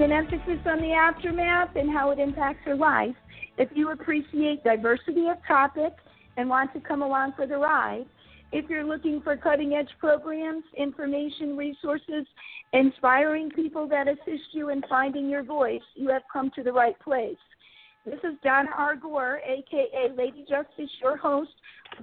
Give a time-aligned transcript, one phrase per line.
[0.00, 3.14] with an emphasis on the aftermath and how it impacts her life.
[3.58, 5.92] If you appreciate diversity of topic
[6.38, 8.06] and want to come along for the ride,
[8.50, 12.26] if you're looking for cutting edge programs, information, resources,
[12.72, 16.98] inspiring people that assist you in finding your voice, you have come to the right
[17.00, 17.36] place.
[18.06, 18.96] This is Donna R.
[18.96, 21.50] Gore, aka Lady Justice, your host,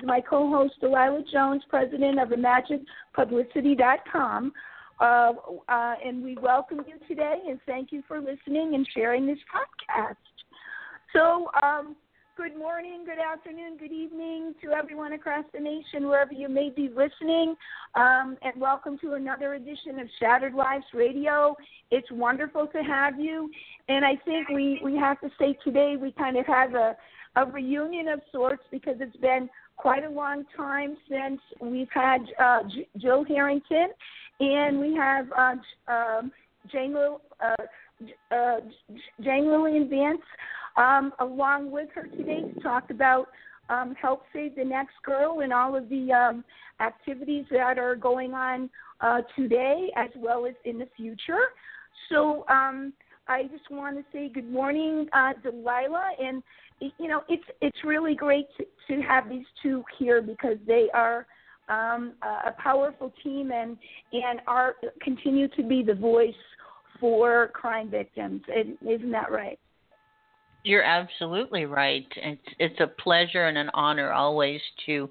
[0.03, 4.53] my co host Delilah Jones, president of ImaginePublicity.com.
[4.99, 5.33] Uh,
[5.69, 10.15] uh, and we welcome you today and thank you for listening and sharing this podcast.
[11.13, 11.95] So, um,
[12.35, 16.89] good morning, good afternoon, good evening to everyone across the nation, wherever you may be
[16.89, 17.55] listening.
[17.93, 21.55] Um, and welcome to another edition of Shattered Lives Radio.
[21.91, 23.51] It's wonderful to have you.
[23.89, 26.95] And I think we, we have to say today we kind of have a,
[27.35, 32.63] a reunion of sorts because it's been quite a long time since we've had uh,
[32.63, 33.89] J- Gil Harrington
[34.39, 35.55] and we have uh,
[35.91, 36.31] um,
[36.71, 37.55] Jane, uh,
[38.35, 38.57] uh,
[39.21, 40.21] Jane Lillian Vance
[40.77, 43.27] um, along with her today to talk about
[43.69, 46.43] um, Help Save the Next Girl and all of the um,
[46.79, 48.69] activities that are going on
[49.01, 51.47] uh, today as well as in the future.
[52.09, 52.93] So um,
[53.27, 56.41] I just want to say good morning, uh, Delilah, and
[56.79, 61.25] you know it's it's really great to, to have these two here because they are
[61.69, 63.77] um, a powerful team and
[64.13, 66.33] and are continue to be the voice
[66.99, 68.41] for crime victims.
[68.53, 69.59] And isn't that right?
[70.63, 72.07] You're absolutely right.
[72.15, 75.09] It's it's a pleasure and an honor always to,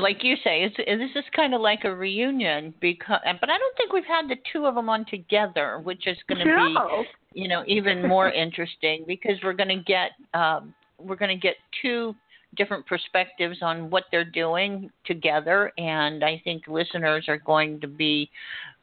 [0.00, 3.76] like you say, it's this is kind of like a reunion because, but I don't
[3.76, 7.04] think we've had the two of them on together, which is going to no.
[7.32, 11.40] be, you know, even more interesting because we're going to get um, we're going to
[11.40, 12.14] get two
[12.56, 18.30] different perspectives on what they're doing together, and I think listeners are going to be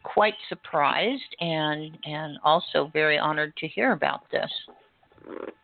[0.03, 4.51] quite surprised and and also very honored to hear about this.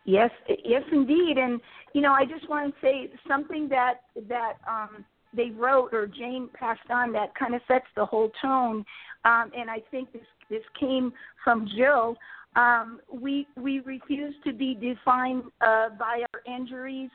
[0.04, 0.30] Yes,
[0.64, 1.38] yes, indeed.
[1.38, 1.60] And
[1.92, 6.48] you know, I just want to say something that that um, they wrote or Jane
[6.54, 8.84] passed on that kind of sets the whole tone.
[9.24, 11.12] Um, and I think this this came
[11.44, 12.16] from Gil.
[12.56, 17.10] Um, we we refuse to be defined uh, by our injuries.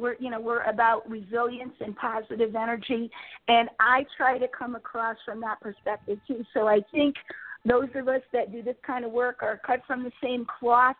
[0.00, 3.10] We're you know we're about resilience and positive energy,
[3.48, 6.44] and I try to come across from that perspective too.
[6.54, 7.14] So I think
[7.64, 10.96] those of us that do this kind of work are cut from the same cloth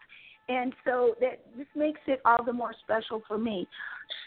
[0.51, 3.69] and so that this makes it all the more special for me.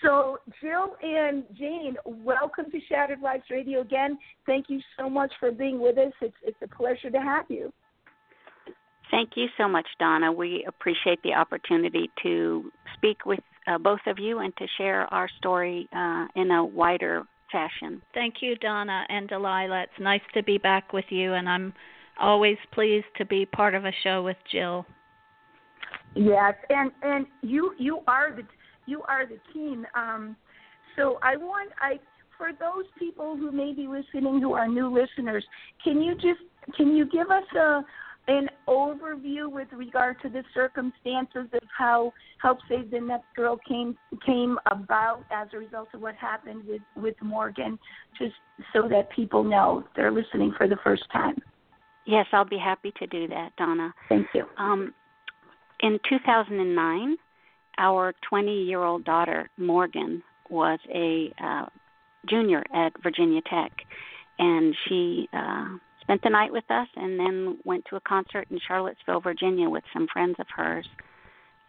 [0.02, 4.18] So, Gil and Jane, welcome to Shattered Lives Radio again.
[4.46, 6.14] Thank you so much for being with us.
[6.22, 7.74] It's it's a pleasure to have you.
[9.14, 10.32] Thank you so much, Donna.
[10.32, 15.30] We appreciate the opportunity to speak with uh, both of you and to share our
[15.38, 18.02] story uh, in a wider fashion.
[18.16, 19.84] Thank you, Donna and Delilah.
[19.84, 21.76] It's nice to be back with you, and I'm
[22.20, 24.84] always pleased to be part of a show with Gil.
[26.16, 28.42] Yes, and and you you are the
[28.88, 29.86] you are the team.
[29.94, 30.36] Um,
[30.96, 32.00] so I want I
[32.36, 35.46] for those people who may be listening who are new listeners,
[35.84, 36.42] can you just
[36.76, 37.82] can you give us a
[38.28, 43.98] an overview with regard to the circumstances of how Help Save the Next Girl came
[44.26, 47.78] came about as a result of what happened with with Morgan,
[48.18, 48.36] just
[48.72, 51.36] so that people know they're listening for the first time.
[52.06, 53.94] Yes, I'll be happy to do that, Donna.
[54.10, 54.46] Thank you.
[54.58, 54.94] Um,
[55.82, 57.16] in 2009,
[57.78, 61.66] our 20 year old daughter, Morgan, was a uh,
[62.30, 63.72] junior at Virginia Tech,
[64.40, 68.60] and she uh, spent the night with us and then went to a concert in
[68.68, 70.88] Charlottesville, Virginia, with some friends of hers.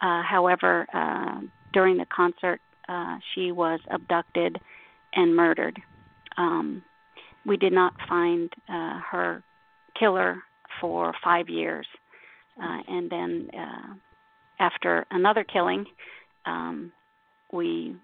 [0.00, 1.40] Uh, however, uh,
[1.72, 4.58] during the concert, uh, she was abducted
[5.14, 5.80] and murdered.
[6.36, 6.82] Um,
[7.46, 9.42] we did not find uh, her
[9.98, 10.42] killer
[10.80, 11.86] for five years.
[12.62, 13.94] Uh, and then uh,
[14.60, 15.84] after another killing,
[16.46, 16.92] um,
[17.52, 17.96] we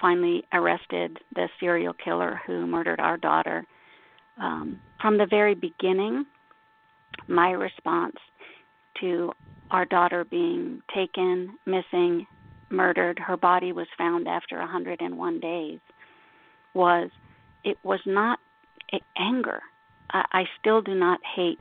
[0.00, 3.64] finally arrested the serial killer who murdered our daughter.
[4.40, 6.26] Um, from the very beginning,
[7.26, 8.16] my response
[9.00, 9.32] to
[9.70, 12.26] our daughter being taken, missing,
[12.70, 15.80] murdered, her body was found after 101 days,
[16.74, 17.10] was
[17.64, 18.38] it was not
[19.18, 19.60] anger.
[20.10, 21.58] I, I still do not hate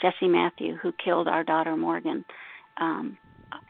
[0.00, 2.24] Jesse Matthew, who killed our daughter Morgan.
[2.78, 3.18] Um,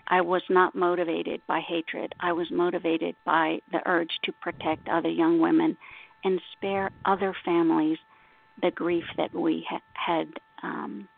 [0.06, 2.14] I was not motivated by hatred.
[2.20, 5.76] I was motivated by the urge to protect other young women
[6.22, 7.98] and spare other families
[8.62, 10.28] the grief that we ha- had
[10.62, 11.08] um,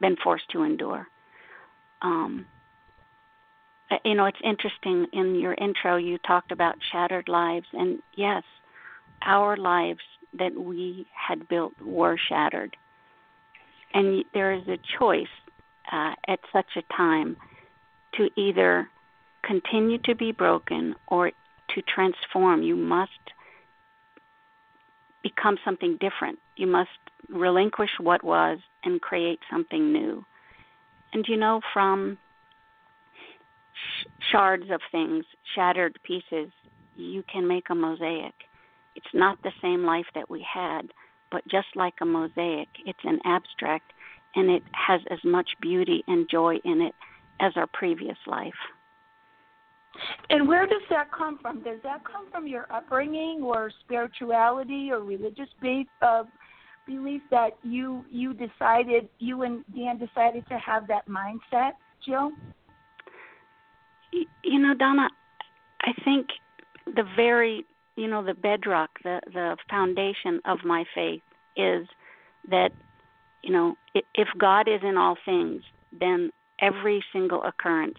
[0.00, 1.06] been forced to endure.
[2.02, 2.46] Um,
[3.90, 8.42] uh, you know, it's interesting in your intro, you talked about shattered lives, and yes,
[9.24, 10.00] our lives
[10.38, 12.76] that we had built were shattered.
[13.94, 15.26] And there is a choice
[15.90, 17.36] uh, at such a time
[18.14, 18.88] to either
[19.42, 21.30] continue to be broken or
[21.74, 22.62] to transform.
[22.62, 23.10] You must
[25.22, 26.38] become something different.
[26.56, 26.90] You must
[27.28, 30.24] relinquish what was and create something new.
[31.12, 32.18] And you know, from
[33.72, 35.24] sh- shards of things,
[35.54, 36.50] shattered pieces,
[36.96, 38.34] you can make a mosaic.
[38.94, 40.92] It's not the same life that we had,
[41.30, 43.92] but just like a mosaic, it's an abstract
[44.34, 46.94] and it has as much beauty and joy in it
[47.40, 48.54] as our previous life.
[50.30, 51.62] And where does that come from?
[51.62, 56.24] Does that come from your upbringing or spirituality or religious base, uh,
[56.86, 61.72] belief that you you decided you and Dan decided to have that mindset,
[62.04, 62.32] Gil?
[64.42, 65.08] You know, Donna,
[65.82, 66.26] I think
[66.86, 67.64] the very
[67.96, 71.22] you know the bedrock, the the foundation of my faith
[71.56, 71.86] is
[72.50, 72.70] that
[73.42, 75.62] you know if God is in all things,
[75.98, 76.30] then
[76.60, 77.98] every single occurrence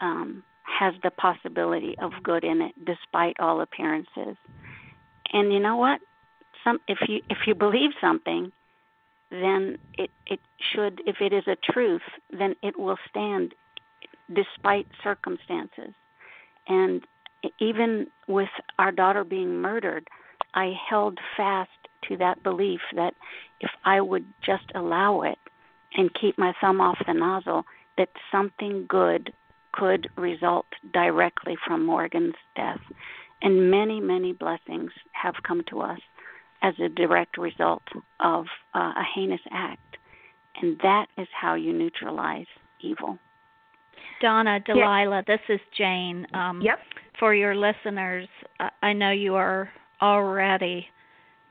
[0.00, 0.42] um,
[0.78, 4.36] has the possibility of good in it, despite all appearances.
[5.32, 6.00] And you know what?
[6.64, 8.52] Some if you if you believe something,
[9.30, 10.40] then it it
[10.72, 13.54] should if it is a truth, then it will stand
[14.32, 15.94] despite circumstances.
[16.68, 17.02] And
[17.58, 18.48] even with
[18.78, 20.06] our daughter being murdered,
[20.54, 21.70] I held fast
[22.08, 23.14] to that belief that
[23.60, 25.38] if I would just allow it
[25.94, 27.64] and keep my thumb off the nozzle,
[27.98, 29.32] that something good
[29.72, 32.80] could result directly from Morgan's death.
[33.40, 35.98] And many, many blessings have come to us
[36.62, 37.82] as a direct result
[38.20, 39.96] of uh, a heinous act.
[40.60, 42.46] And that is how you neutralize
[42.80, 43.18] evil.
[44.20, 46.26] Donna, Delilah, this is Jane.
[46.34, 46.78] Um, yep.
[47.18, 48.28] For your listeners,
[48.80, 49.68] I know you are
[50.00, 50.86] already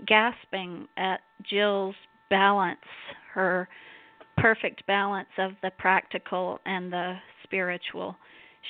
[0.08, 1.20] gasping at
[1.50, 1.96] Gil's
[2.30, 2.80] balance,
[3.34, 3.68] her
[4.38, 7.16] perfect balance of the practical and the
[7.52, 8.16] spiritual.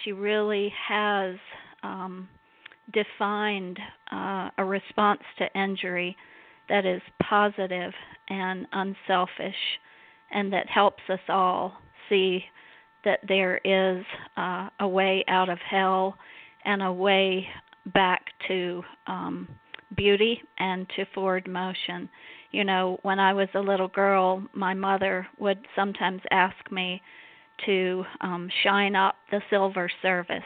[0.04, 1.36] She really has
[1.83, 2.28] um,
[2.92, 3.80] defined
[4.12, 6.16] uh, a response to injury
[6.68, 7.92] that is positive
[8.30, 9.56] and unselfish
[10.31, 11.74] and that helps us all
[12.10, 12.44] see
[13.04, 14.04] that there is
[14.38, 16.16] uh, a way out of hell
[16.66, 17.48] and a way
[17.94, 19.48] back to um,
[19.95, 22.07] beauty and to forward motion.
[22.51, 27.01] You know, when I was a little girl, my mother would sometimes ask me
[27.66, 30.44] to um, shine up the silver service.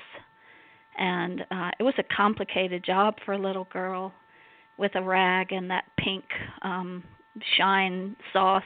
[0.97, 4.13] And uh, it was a complicated job for a little girl
[4.77, 6.23] with a rag and that pink
[6.61, 7.03] um,
[7.57, 8.63] shine sauce.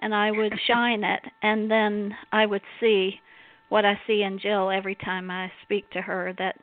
[0.00, 3.20] And I would shine it, and then I would see
[3.68, 6.56] what I see in Gil every time I speak to her that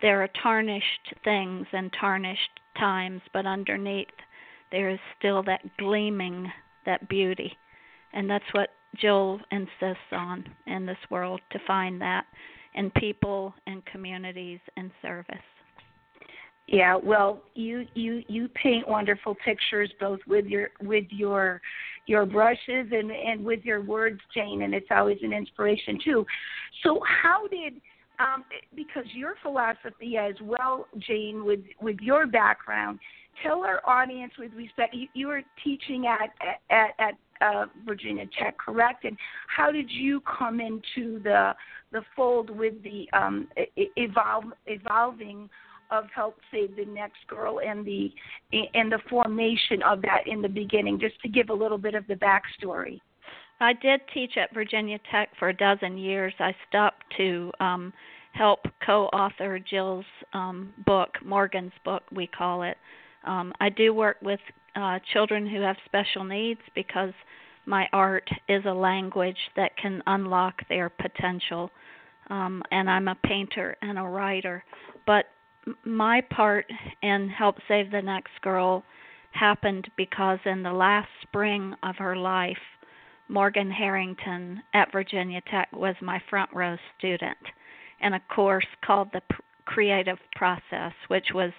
[0.00, 4.08] there are tarnished things and tarnished times, but underneath
[4.70, 6.50] there is still that gleaming,
[6.86, 7.56] that beauty.
[8.12, 12.24] And that's what Gil insists on in this world to find that
[12.74, 15.36] in people and communities and service.
[16.66, 21.62] Yeah, well, you you you paint wonderful pictures both with your with your
[22.06, 26.26] your brushes and and with your words, Jane, and it's always an inspiration too.
[26.82, 27.80] So, how did
[28.18, 32.98] um, because your philosophy as well, Jane, with with your background,
[33.42, 34.94] tell our audience with respect.
[34.94, 36.30] You, you were teaching at
[36.70, 39.04] at, at uh, Virginia Tech, correct?
[39.04, 39.16] And
[39.48, 41.54] how did you come into the
[41.90, 43.48] the fold with the um,
[43.96, 45.48] evolve, evolving
[45.90, 48.12] of Help Save the Next Girl and the
[48.74, 51.00] and the formation of that in the beginning?
[51.00, 53.00] Just to give a little bit of the backstory.
[53.60, 56.32] I did teach at Virginia Tech for a dozen years.
[56.38, 57.92] I stopped to um,
[58.32, 62.76] help co-author Gil's um, book, Morgan's book, we call it.
[63.24, 64.40] Um, I do work with
[64.76, 67.12] uh, children who have special needs because
[67.66, 71.70] my art is a language that can unlock their potential.
[72.30, 74.64] Um, and I'm a painter and a writer.
[75.06, 75.26] But
[75.84, 76.66] my part
[77.02, 78.84] in Help Save the Next Girl
[79.32, 82.56] happened because in the last spring of her life,
[83.28, 87.36] Morgan Harrington at Virginia Tech was my front row student
[88.00, 89.20] in a course called the
[89.66, 91.52] Creative Process, which was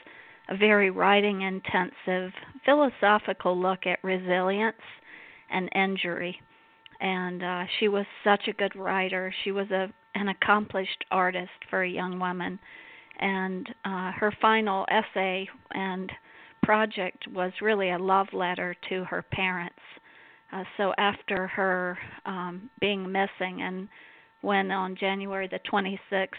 [0.49, 2.31] a very writing intensive
[2.65, 4.81] philosophical look at resilience
[5.51, 6.39] and injury.
[7.01, 9.33] And uh, she was such a good writer.
[9.43, 12.59] She was a an accomplished artist for a young woman.
[13.19, 16.11] And uh, her final essay and
[16.63, 19.79] project was really a love letter to her parents.
[20.51, 23.87] Uh, so after her um, being missing, and
[24.41, 26.29] when on January the 26th,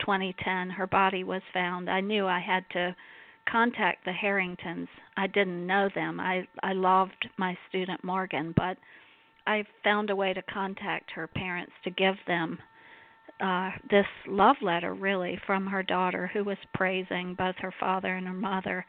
[0.00, 2.96] 2010, her body was found, I knew I had to
[3.50, 4.88] contact the Harringtons.
[5.16, 6.20] I didn't know them.
[6.20, 8.76] I I loved my student Morgan, but
[9.46, 12.58] I found a way to contact her parents to give them
[13.40, 18.26] uh this love letter really from her daughter who was praising both her father and
[18.26, 18.84] her mother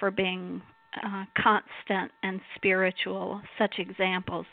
[0.00, 0.60] for being
[1.04, 4.46] uh, constant and spiritual such examples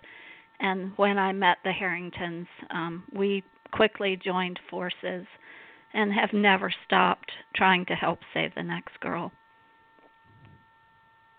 [0.60, 5.26] and when I met the Harringtons um we quickly joined forces
[5.94, 9.32] and have never stopped trying to help save the next girl.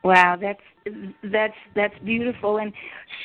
[0.04, 0.60] Wow, that's
[1.32, 2.58] that's that's beautiful.
[2.58, 2.72] And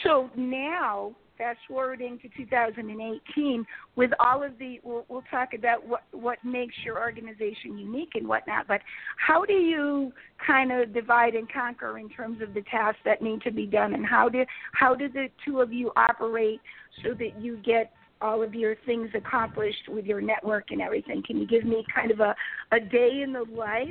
[0.03, 3.65] so now, fast forwarding to 2018,
[3.97, 8.25] with all of the, we'll, we'll talk about what what makes your organization unique and
[8.25, 8.65] whatnot.
[8.69, 8.79] But
[9.17, 10.13] how do you
[10.45, 13.93] kind of divide and conquer in terms of the tasks that need to be done,
[13.93, 16.61] and how do how do the two of you operate
[17.03, 21.23] so that you get all of your things accomplished with your network and everything.
[21.25, 22.35] Can you give me kind of a,
[22.71, 23.89] a day in the life?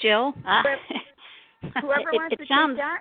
[0.00, 0.34] Gil?
[0.46, 0.62] Uh,
[1.80, 3.00] Whoever it, wants it to sounds, that.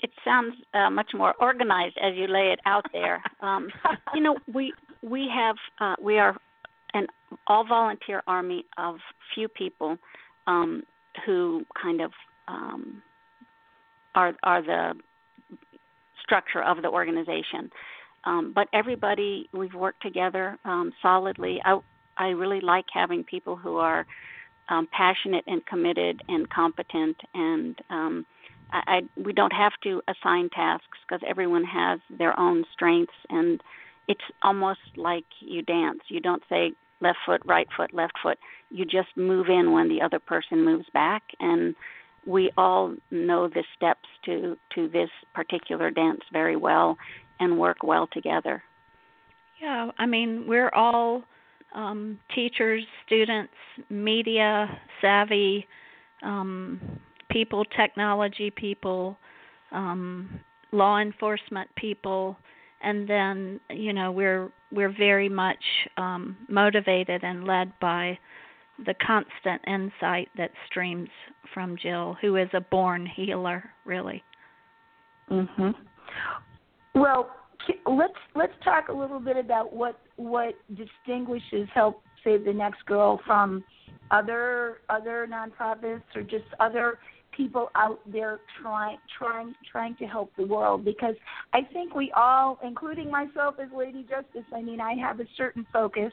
[0.00, 3.22] It sounds uh, much more organized as you lay it out there.
[3.40, 3.70] Um,
[4.14, 6.36] you know, we we have uh, we are
[6.94, 7.08] an
[7.48, 8.98] all volunteer army of
[9.34, 9.98] few people
[10.46, 10.84] um,
[11.26, 12.12] who kind of
[12.46, 13.02] um,
[14.14, 14.94] are are the
[16.22, 17.68] structure of the organization.
[18.24, 21.60] Um, but everybody, we've worked together um, solidly.
[21.64, 21.78] I,
[22.16, 24.06] I really like having people who are
[24.68, 28.26] um, passionate and committed and competent, and um,
[28.72, 33.60] I, I, we don't have to assign tasks because everyone has their own strengths, and
[34.08, 36.00] it's almost like you dance.
[36.08, 38.38] You don't say left foot, right foot, left foot.
[38.70, 41.74] You just move in when the other person moves back, and
[42.24, 46.96] we all know the steps to to this particular dance very well
[47.40, 48.62] and work well together.
[49.60, 51.22] Yeah, I mean, we're all
[51.74, 53.52] um, teachers, students,
[53.88, 54.68] media
[55.00, 55.66] savvy
[56.22, 56.80] um,
[57.30, 59.16] people, technology people,
[59.70, 60.40] um,
[60.72, 62.36] law enforcement people,
[62.82, 65.62] and then you know we're we're very much
[65.96, 68.18] um, motivated and led by
[68.86, 71.08] the constant insight that streams
[71.52, 74.22] from Gil, who is a born healer, really.
[75.30, 75.74] Mhm.
[76.94, 77.30] Well,
[77.86, 83.20] let's let's talk a little bit about what what distinguishes Help Save the Next Girl
[83.26, 83.64] from
[84.10, 86.98] other other nonprofits or just other
[87.34, 90.84] people out there trying trying trying to help the world.
[90.84, 91.14] Because
[91.54, 95.66] I think we all including myself as Lady Justice I mean I have a certain
[95.72, 96.12] focus.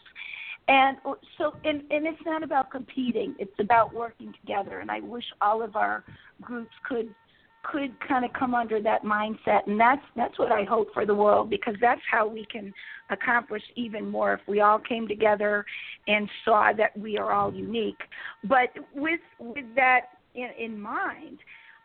[0.69, 3.35] And uh, so and and it's not about competing.
[3.37, 4.79] It's about working together.
[4.79, 6.05] And I wish all of our
[6.41, 7.13] groups could
[7.63, 11.13] could kind of come under that mindset and that's that's what I hope for the
[11.13, 12.73] world because that's how we can
[13.09, 15.65] accomplish even more if we all came together
[16.07, 17.99] and saw that we are all unique.
[18.45, 20.01] But with with that
[20.35, 21.39] in, in mind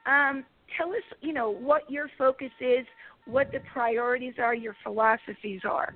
[0.07, 0.45] um,
[0.77, 2.87] tell us you know what your focus is
[3.27, 5.95] what the priorities are your philosophies are.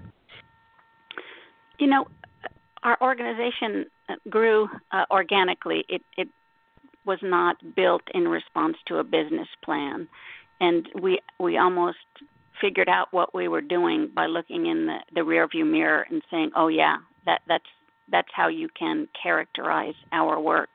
[1.79, 2.07] You know
[2.83, 3.87] our organization
[4.29, 5.85] grew uh, organically.
[5.89, 6.29] It it
[7.09, 10.07] was not built in response to a business plan,
[10.61, 11.97] and we we almost
[12.61, 16.51] figured out what we were doing by looking in the, the rearview mirror and saying,
[16.55, 17.65] "Oh yeah, that that's
[18.13, 20.69] that's how you can characterize our work."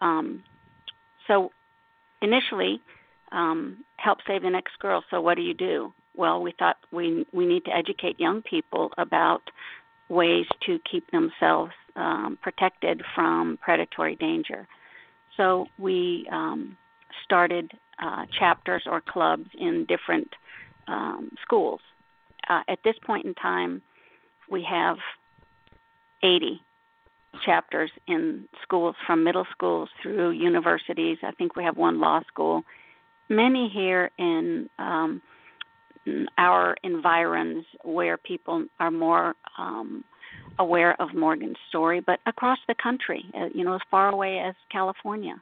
[0.00, 0.42] Um,
[1.28, 1.52] so
[2.22, 2.80] initially,
[3.30, 5.04] um, help save the next girl.
[5.10, 5.92] So what do you do?
[6.16, 9.42] Well, we thought we we need to educate young people about
[10.08, 14.66] ways to keep themselves um, protected from predatory danger.
[15.36, 16.76] So we um,
[17.24, 17.72] started
[18.02, 20.28] uh, chapters or clubs in different
[20.88, 21.80] um, schools.
[22.48, 23.82] Uh, at this point in time,
[24.50, 24.96] we have
[26.22, 26.60] 80
[27.44, 31.18] chapters in schools from middle schools through universities.
[31.22, 32.62] I think we have one law school.
[33.28, 35.22] Many here in um,
[36.36, 40.04] our environs where people are more um,
[40.58, 44.54] aware of Morgan's story, but across the country, uh, you know, as far away as
[44.70, 45.40] California,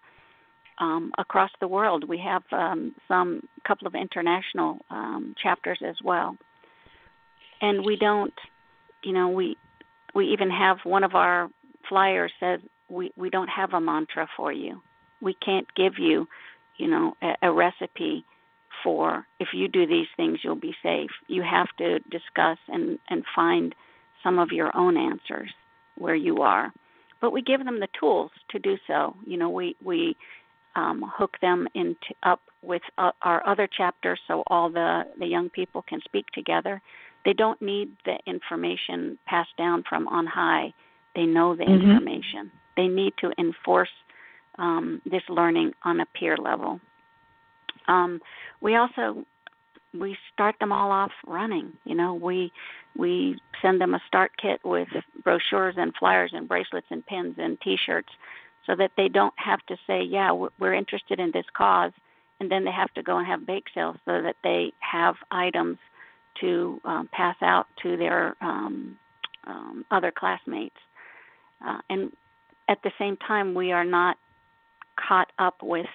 [0.78, 6.36] um, across the world, we have um, some couple of international um, chapters as well.
[7.60, 8.34] And we don't,
[9.04, 9.56] you know, we
[10.14, 11.48] we even have one of our
[11.88, 14.80] flyers says we we don't have a mantra for you.
[15.20, 16.26] We can't give you,
[16.78, 18.24] you know, a, a recipe
[18.82, 21.10] for if you do these things you'll be safe.
[21.28, 23.74] You have to discuss and and find
[24.22, 25.50] some of your own answers
[25.96, 26.72] where you are.
[27.20, 29.14] But we give them the tools to do so.
[29.26, 30.16] You know, we we
[30.74, 35.50] um, hook them into up with uh, our other chapters so all the the young
[35.50, 36.80] people can speak together.
[37.24, 40.72] They don't need the information passed down from on high.
[41.14, 41.90] They know the mm-hmm.
[41.90, 42.50] information.
[42.76, 43.90] They need to enforce
[44.58, 46.80] um, this learning on a peer level.
[47.88, 48.20] Um,
[48.60, 49.24] we also
[49.98, 51.72] we start them all off running.
[51.84, 52.52] You know, we
[52.96, 54.88] we send them a start kit with
[55.22, 58.08] brochures and flyers and bracelets and pins and T-shirts,
[58.66, 61.92] so that they don't have to say, "Yeah, we're interested in this cause,"
[62.40, 65.78] and then they have to go and have bake sales, so that they have items
[66.40, 68.98] to um, pass out to their um,
[69.46, 70.76] um, other classmates.
[71.64, 72.12] Uh, and
[72.68, 74.16] at the same time, we are not
[74.96, 75.86] caught up with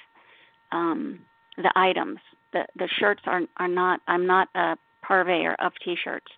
[0.72, 1.20] um,
[1.58, 2.20] the items.
[2.54, 4.02] The the shirts are are not.
[4.08, 6.32] I'm not a purveyor of T-shirts.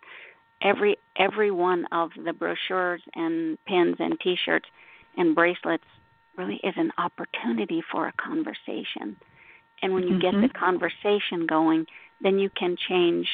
[0.61, 4.67] Every every one of the brochures and pins and T-shirts
[5.17, 5.85] and bracelets
[6.37, 9.17] really is an opportunity for a conversation.
[9.81, 10.41] And when you mm-hmm.
[10.41, 11.85] get the conversation going,
[12.21, 13.27] then you can change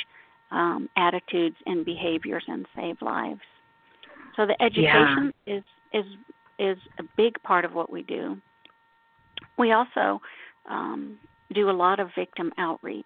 [0.52, 3.42] um, attitudes and behaviors and save lives.
[4.36, 5.56] So the education yeah.
[5.58, 5.64] is
[5.94, 6.06] is
[6.58, 8.38] is a big part of what we do.
[9.58, 10.22] We also
[10.70, 11.18] um,
[11.54, 13.06] do a lot of victim outreach,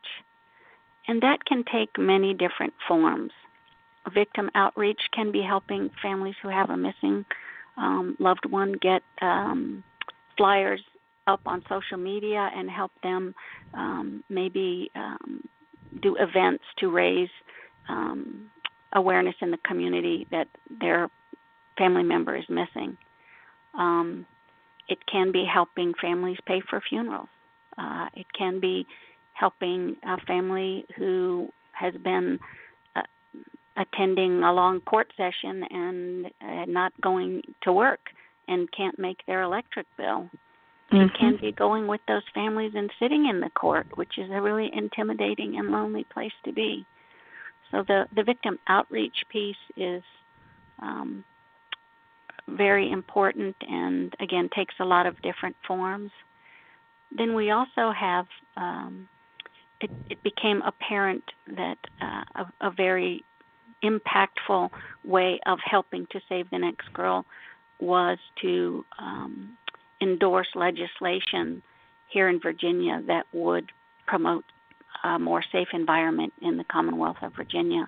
[1.08, 3.32] and that can take many different forms.
[4.14, 7.26] Victim outreach can be helping families who have a missing
[7.80, 9.84] um, loved one get um,
[10.38, 10.82] flyers
[11.28, 13.34] up on social media and help them
[13.74, 15.42] um, maybe um,
[16.02, 17.30] do events to raise
[17.88, 18.50] um,
[18.94, 20.48] awareness in the community that
[20.82, 21.10] their
[21.78, 22.98] family member is missing.
[23.74, 24.26] Um,
[24.88, 27.30] it can be helping families pay for funerals.
[27.80, 28.86] Uh, it can be
[29.34, 32.38] helping a family who has been
[32.96, 33.02] uh,
[33.78, 38.02] attending a long court session and uh, not going to work
[38.48, 40.30] and can't make their electric bill.
[40.92, 40.98] Mm-hmm.
[40.98, 44.42] It can be going with those families and sitting in the court, which is a
[44.42, 46.86] really intimidating and lonely place to be.
[47.72, 50.02] So the the victim outreach piece is
[50.82, 51.24] um,
[52.48, 56.12] very important and again takes a lot of different forms.
[57.12, 59.08] Then we also have um,
[59.82, 63.24] it, it, became apparent that uh, a, a, very
[63.84, 64.70] impactful
[65.06, 67.26] way of helping to save the next girl
[67.80, 69.58] was to um,
[70.02, 71.62] endorse legislation
[72.08, 73.72] here in Virginia that would
[74.06, 74.44] promote
[75.04, 77.88] a more safe environment in the Commonwealth of Virginia.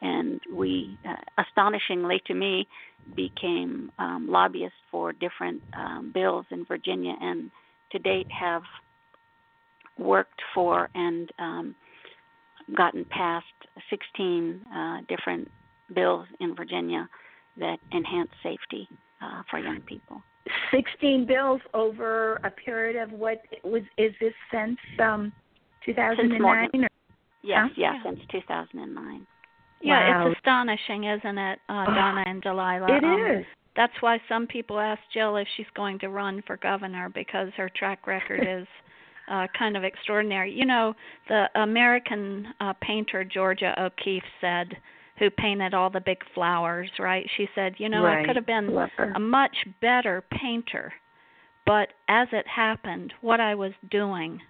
[0.00, 2.68] And we, uh, astonishingly to me,
[3.14, 7.50] became um, lobbyists for different um, bills in Virginia and
[7.92, 8.62] to date have
[9.98, 11.74] worked for and um,
[12.76, 13.46] gotten past
[13.90, 15.50] 16 uh, different
[15.94, 17.08] bills in Virginia
[17.58, 18.88] that enhance safety
[19.22, 20.20] uh, for young people.
[20.70, 25.32] 16 bills over a period of what was is this since um
[25.84, 26.88] 2009 yes
[27.42, 27.92] yeah, yeah.
[28.04, 29.26] since 2009
[29.82, 30.28] yeah wow.
[30.28, 32.86] it's astonishing isn't it uh donna and delilah?
[32.96, 33.44] It um, is.
[33.76, 37.70] That's why some people ask gil if she's going to run for governor because her
[37.76, 38.66] track record is
[39.28, 40.94] uh kind of extraordinary you know
[41.28, 44.68] the american uh painter georgia o'keeffe said
[45.18, 47.26] who painted all the big flowers, right?
[47.36, 48.22] She said, you know, right.
[48.22, 48.68] I could have been
[49.14, 50.92] a much better painter,
[51.64, 54.40] but as it happened, what I was doing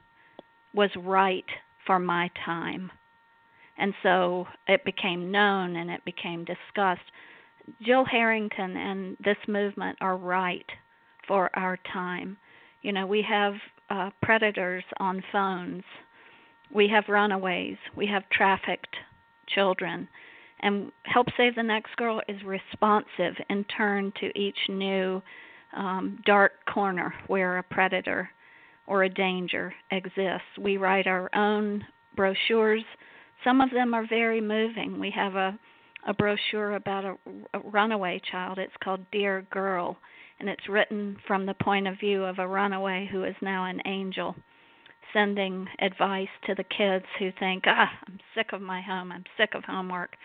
[0.75, 1.45] was right
[1.87, 2.91] for my time.
[3.79, 7.03] And so it became known and it became discussed.
[7.85, 10.67] Gil Harrington and this movement are right
[11.27, 12.37] for our time.
[12.83, 13.55] You know, we have
[13.91, 15.85] uh, predators on phones,
[16.73, 18.97] we have runaways, we have trafficked
[19.49, 20.09] children
[20.61, 25.23] and Help Save the Next Girl is responsive in turn to each new
[25.77, 28.31] um, dark corner where a predator
[28.87, 30.47] or a danger exists.
[30.59, 32.85] We write our own brochures.
[33.45, 34.99] Some of them are very moving.
[34.99, 35.59] We have a,
[36.07, 37.17] a brochure about a,
[37.55, 38.59] a runaway child.
[38.59, 39.97] It's called Dear Girl,
[40.41, 43.81] and it's written from the point of view of a runaway who is now an
[43.87, 44.35] angel
[45.13, 49.55] sending advice to the kids who think, ah, I'm sick of my home, I'm sick
[49.55, 50.17] of homework,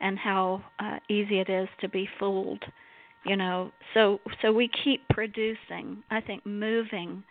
[0.00, 2.64] and how uh, easy it is to be fooled
[3.24, 7.22] you know so so we keep producing i think moving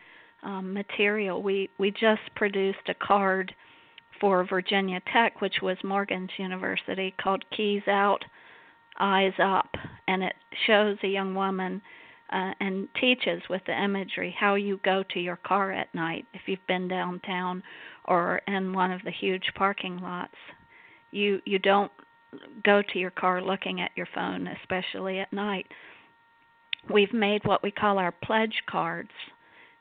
[0.43, 3.53] um, material we we just produced a card
[4.19, 8.23] for virginia tech which was morgan's university called keys out
[8.99, 9.69] eyes up.
[10.07, 10.35] And it
[10.67, 11.81] shows a young woman
[12.31, 16.41] uh, and teaches with the imagery how you go to your car at night if
[16.45, 17.63] you've been downtown
[18.05, 20.35] or in one of the huge parking lots.
[21.11, 21.91] You you don't
[22.63, 25.65] go to your car looking at your phone, especially at night.
[26.93, 29.09] We've made what we call our pledge cards,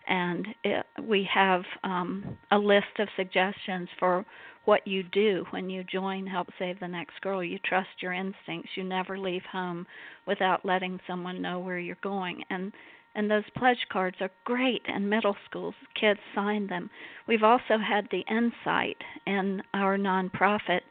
[0.09, 4.25] and it, we have um, a list of suggestions for
[4.65, 7.43] what you do when you join Help Save the Next Girl.
[7.43, 8.71] You trust your instincts.
[8.75, 9.87] You never leave home
[10.27, 12.43] without letting someone know where you're going.
[12.51, 12.73] And
[13.15, 15.75] And those pledge cards are great in middle schools.
[15.99, 16.91] Kids sign them.
[17.27, 20.83] We've also had the insight in our nonprofit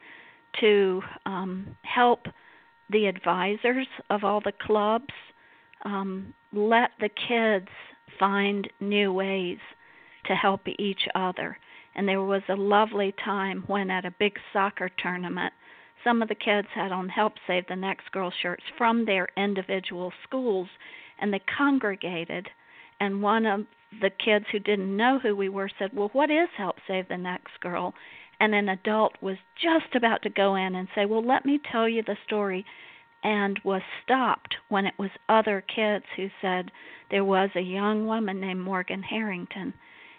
[0.60, 2.26] to um, help
[2.90, 5.14] the advisors of all the clubs
[5.84, 7.68] um, let the kids
[8.18, 9.58] find new ways
[10.26, 11.58] to help each other.
[11.94, 15.52] And there was a lovely time when, at a big soccer tournament,
[16.04, 20.12] some of the kids had on Help Save the Next Girl shirts from their individual
[20.22, 20.68] schools,
[21.18, 22.48] and they congregated.
[23.00, 23.66] And one of
[24.00, 27.16] the kids who didn't know who we were said, Well, what is Help Save the
[27.16, 27.94] Next Girl?
[28.40, 31.88] And an adult was just about to go in and say, Well, let me tell
[31.88, 32.64] you the story
[33.24, 36.70] and was stopped when it was other kids who said
[37.10, 39.74] there was a young woman named Morgan Harrington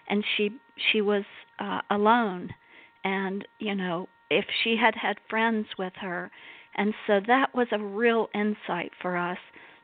[0.08, 0.50] and she
[0.92, 1.24] she was
[1.58, 2.50] uh, alone.
[3.04, 6.30] And you know if she had had friends with her
[6.76, 9.38] and so that was a real insight for us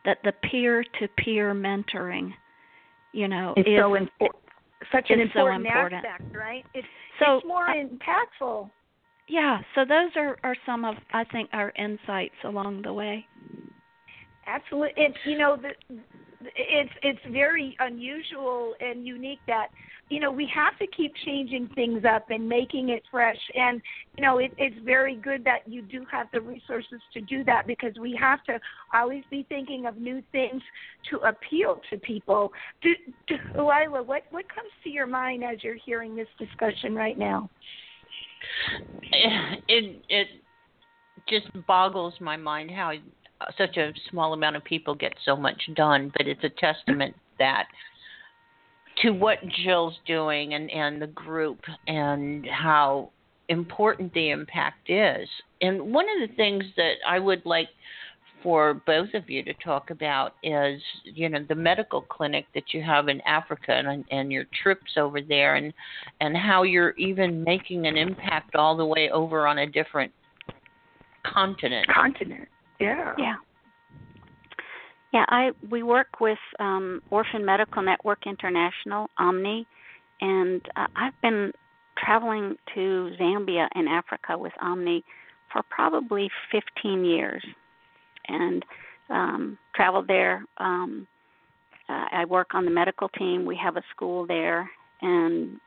[0.05, 2.33] that the peer to peer mentoring
[3.13, 4.43] you know it's is so important
[4.93, 6.65] such an important, so important, aspect right?
[6.75, 6.87] It's,
[7.19, 8.71] so, it's more impactful
[9.29, 13.27] yeah, so those are, are some of I think our insights along the way.
[14.47, 15.99] Absolutely, it's you know the,
[16.57, 19.69] it's it's very unusual and unique that
[20.09, 23.81] you know we have to keep changing things up and making it fresh and
[24.17, 27.67] you know it, it's very good that you do have the resources to do that
[27.67, 28.61] because we have to
[28.95, 30.63] always be thinking of new things
[31.11, 32.53] to appeal to people.
[32.83, 32.91] Do,
[33.27, 37.51] do, Lila, what what comes to your mind as you're hearing this discussion right now?
[39.69, 40.29] It it
[41.29, 42.93] just boggles my mind how
[43.59, 47.67] such a small amount of people get so much done, but it's a testament that
[49.03, 53.11] to what Gil's doing and and the group and how
[53.49, 55.29] important the impact is.
[55.61, 57.69] And one of the things that I would like
[58.43, 62.83] for both of you to talk about is you know the medical clinic that you
[62.83, 65.73] have in Africa and and your trips over there and
[66.21, 70.13] and how you're even making an impact all the way over on a different
[71.25, 71.87] continent.
[71.93, 72.49] Continent.
[72.81, 73.15] Yeah.
[73.19, 73.35] Yeah.
[75.13, 79.67] Yeah, I we work with um, Orphan Medical Network International, Omni,
[80.21, 81.53] and uh, I've been
[81.97, 85.03] traveling to Zambia in Africa with Omni
[85.53, 87.43] for probably 15 years
[88.29, 88.65] and
[89.11, 90.45] um, traveled there.
[90.59, 91.07] Um,
[91.89, 93.45] uh, I work on the medical team.
[93.45, 94.69] We have a school there,
[95.03, 95.61] and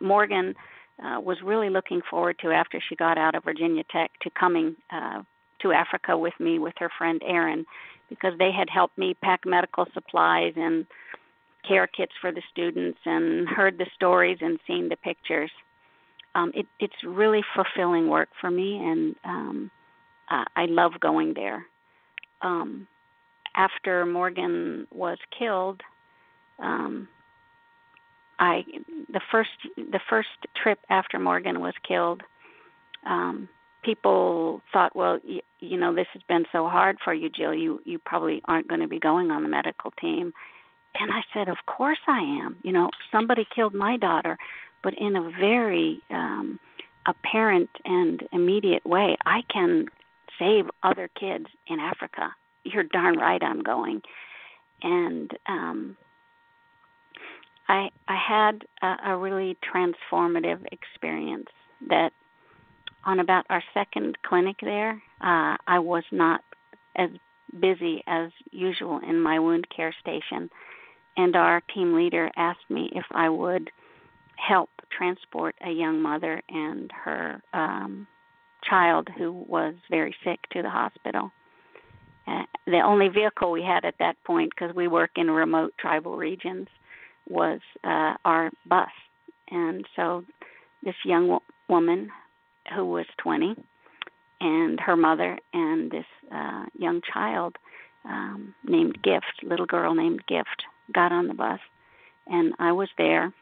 [0.00, 0.54] Morgan
[1.04, 4.76] uh, was really looking forward to after she got out of Virginia Tech to coming
[4.90, 5.22] uh,
[5.62, 7.64] to Africa with me with her friend Erin,
[8.08, 10.86] because they had helped me pack medical supplies and
[11.66, 15.50] care kits for the students and heard the stories and seen the pictures.
[16.36, 19.70] Um, it, it's really fulfilling work for me, and um,
[20.30, 21.66] uh, I love going there
[22.42, 22.86] um,
[23.54, 25.80] after Morgan was killed,
[26.58, 27.08] um,
[28.38, 28.64] I
[29.12, 30.28] the first the first
[30.62, 32.22] trip after Morgan was killed,
[33.06, 33.48] um,
[33.82, 37.54] people thought, well, y- you know, this has been so hard for you, Gil.
[37.54, 40.32] You you probably aren't going to be going on the medical team.
[40.98, 42.56] And I said, of course I am.
[42.62, 44.38] You know, somebody killed my daughter,
[44.82, 46.58] but in a very um,
[47.06, 49.16] apparent and immediate way.
[49.26, 49.86] I can
[50.38, 52.34] save other kids in Africa.
[52.64, 54.02] You're darn right I'm going.
[54.82, 55.96] And um
[57.68, 61.48] I I had a, a really transformative experience
[61.88, 62.12] that
[63.04, 66.42] on about our second clinic there, uh I was not
[66.96, 67.10] as
[67.60, 70.50] busy as usual in my wound care station
[71.16, 73.70] and our team leader asked me if I would
[74.36, 78.06] help transport a young mother and her um
[78.68, 81.30] child who was very sick to the hospital.
[82.26, 86.16] Uh, the only vehicle we had at that point, because we work in remote tribal
[86.16, 86.66] regions,
[87.28, 88.90] was uh, our bus.
[89.50, 90.24] And so
[90.82, 92.10] this young wo- woman
[92.74, 93.54] who was 20
[94.40, 97.56] and her mother and this uh, young child
[98.04, 101.60] um, named Gift, little girl named Gift, got on the bus.
[102.26, 103.32] And I was there.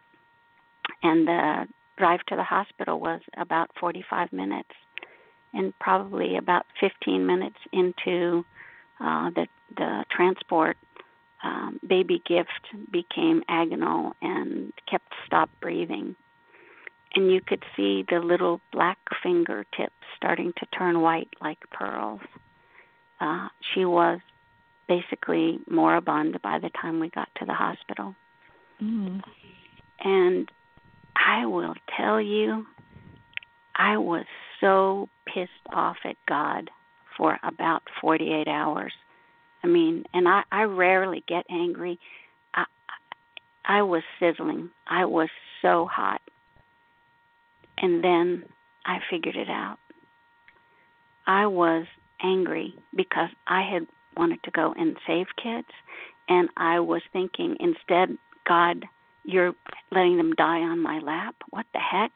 [1.02, 4.70] And the drive to the hospital was about 45 minutes
[5.54, 8.44] and probably about 15 minutes into
[9.00, 10.76] uh, the the transport,
[11.42, 12.50] um, baby gift
[12.92, 16.14] became agonal and kept stop breathing,
[17.14, 22.20] and you could see the little black fingertips starting to turn white like pearls.
[23.20, 24.20] Uh, she was
[24.86, 28.14] basically moribund by the time we got to the hospital.
[28.82, 29.22] Mm.
[30.00, 30.50] And
[31.16, 32.66] I will tell you,
[33.76, 34.26] I was
[34.64, 36.70] so pissed off at God
[37.18, 38.92] for about 48 hours.
[39.62, 41.98] I mean, and I I rarely get angry.
[42.54, 42.64] I
[43.66, 44.70] I was sizzling.
[44.88, 45.28] I was
[45.60, 46.20] so hot.
[47.78, 48.44] And then
[48.86, 49.78] I figured it out.
[51.26, 51.86] I was
[52.22, 55.68] angry because I had wanted to go and save kids
[56.28, 58.84] and I was thinking instead, God,
[59.24, 59.54] you're
[59.90, 61.34] letting them die on my lap.
[61.50, 62.12] What the heck?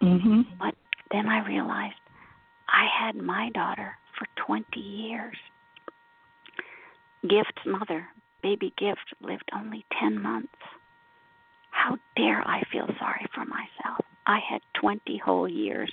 [0.00, 0.46] Mhm.
[0.58, 0.74] But
[1.12, 1.94] then I realized
[2.68, 5.36] I had my daughter for 20 years.
[7.22, 8.06] Gift's mother,
[8.42, 10.48] baby Gift, lived only 10 months.
[11.70, 14.04] How dare I feel sorry for myself?
[14.26, 15.92] I had 20 whole years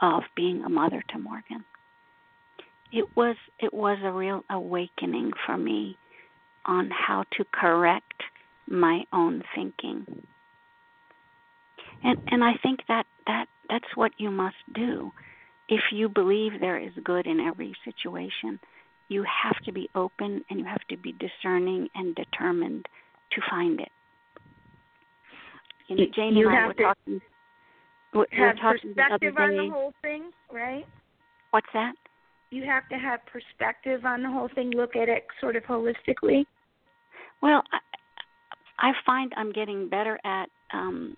[0.00, 1.64] of being a mother to Morgan.
[2.92, 5.98] It was it was a real awakening for me
[6.64, 8.22] on how to correct
[8.66, 10.06] my own thinking.
[12.02, 15.10] And and I think that that that's what you must do.
[15.68, 18.58] If you believe there is good in every situation,
[19.08, 22.86] you have to be open and you have to be discerning and determined
[23.32, 23.88] to find it.
[25.88, 27.20] You know, Jane you and I have were to talking.
[28.14, 30.86] We we were have talking the perspective on the whole thing, right?
[31.50, 31.94] What's that?
[32.50, 34.70] You have to have perspective on the whole thing.
[34.70, 36.44] Look at it sort of holistically.
[37.42, 41.16] Well, I, I find I'm getting better at um,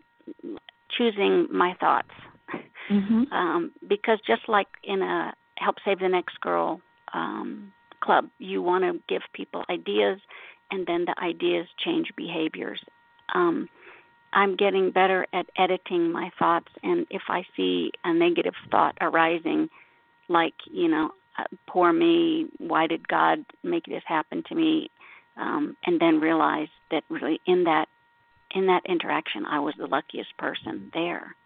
[0.96, 2.10] choosing my thoughts
[2.90, 3.32] Mhm.
[3.32, 6.80] um, because just like in a help save the next girl
[7.12, 10.20] um, club, you want to give people ideas,
[10.70, 12.82] and then the ideas change behaviors.
[13.34, 13.68] Um,
[14.32, 19.68] I'm getting better at editing my thoughts, and if I see a negative thought arising,
[20.28, 24.90] like you know, uh, poor me, why did God make this happen to me?
[25.36, 27.86] Um, and then realize that really in that
[28.52, 31.36] in that interaction, I was the luckiest person there.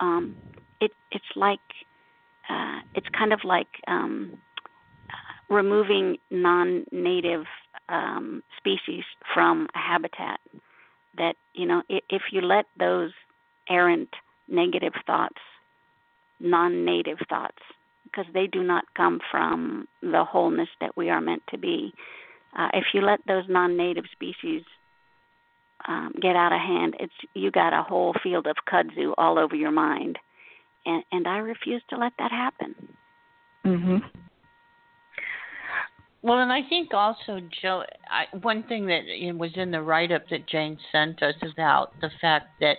[0.00, 0.36] Um,
[0.80, 1.60] it it's like
[2.48, 4.38] uh, it's kind of like um,
[5.08, 7.44] uh, removing non-native
[7.88, 10.40] um, species from a habitat.
[11.16, 13.12] That you know, if, if you let those
[13.68, 14.10] errant
[14.48, 15.40] negative thoughts,
[16.40, 17.62] non-native thoughts,
[18.04, 21.92] because they do not come from the wholeness that we are meant to be.
[22.56, 24.62] Uh, if you let those non-native species
[25.86, 29.54] um, get out of hand, it's you got a whole field of kudzu all over
[29.54, 30.18] your mind,
[30.86, 32.74] and and I refuse to let that happen.
[33.64, 34.02] Mhm.
[36.22, 39.02] Well, and I think also, Joe, I, one thing that
[39.36, 42.78] was in the write-up that Jane sent us about the fact that,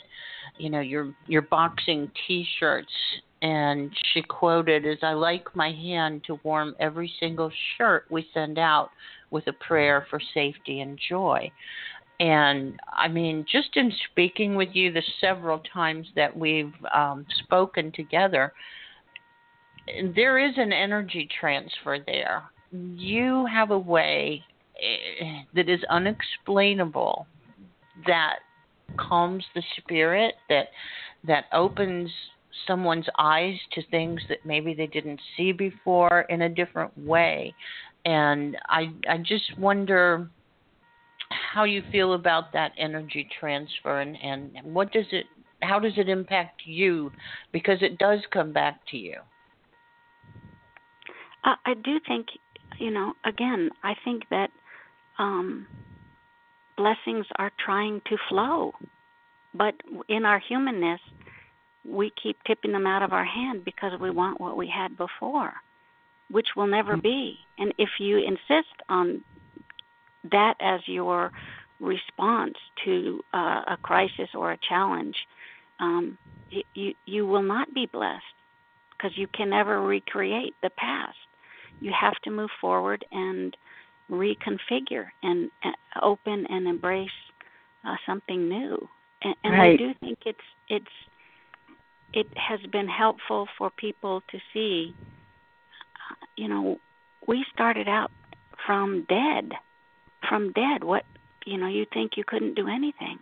[0.57, 2.91] you know, your your boxing T-shirts,
[3.43, 8.57] and she quoted, "As I like my hand to warm every single shirt we send
[8.57, 8.89] out
[9.29, 11.51] with a prayer for safety and joy."
[12.19, 17.91] And I mean, just in speaking with you the several times that we've um, spoken
[17.91, 18.53] together,
[20.15, 22.43] there is an energy transfer there.
[22.71, 24.43] You have a way
[24.81, 27.27] eh, that is unexplainable
[28.07, 28.39] that
[28.97, 30.67] calms the spirit that
[31.25, 32.09] that opens
[32.67, 37.53] someone's eyes to things that maybe they didn't see before in a different way.
[38.05, 40.29] And i i just wonder
[41.55, 45.25] how you feel about that energy transfer and and what does it
[45.61, 47.11] how does it impact you?
[47.53, 49.15] Because it does come back to you.
[51.45, 52.27] I, I do think,
[52.77, 54.49] you know, again, I think that
[55.17, 55.65] um,
[56.77, 58.73] blessings are trying to flow,
[59.53, 59.75] but
[60.09, 60.99] in our humanness,
[61.87, 65.53] we keep tipping them out of our hand because we want what we had before,
[66.29, 67.37] which will never be.
[67.57, 69.23] And if you insist on
[70.31, 71.31] that as your
[71.79, 75.15] response to uh, a crisis or a challenge,
[75.79, 76.17] um,
[76.73, 78.23] you, you will not be blessed
[78.91, 81.17] because you can never recreate the past.
[81.79, 83.55] You have to move forward and
[84.09, 87.09] reconfigure and uh, open and embrace
[87.85, 88.87] uh, something new.
[89.23, 90.85] And, and I do think it's it's
[92.13, 94.95] it has been helpful for people to see.
[96.11, 96.79] uh, You know,
[97.27, 98.11] we started out
[98.65, 99.51] from dead,
[100.27, 100.83] from dead.
[100.83, 101.03] What
[101.45, 103.19] you know, you think you couldn't do anything.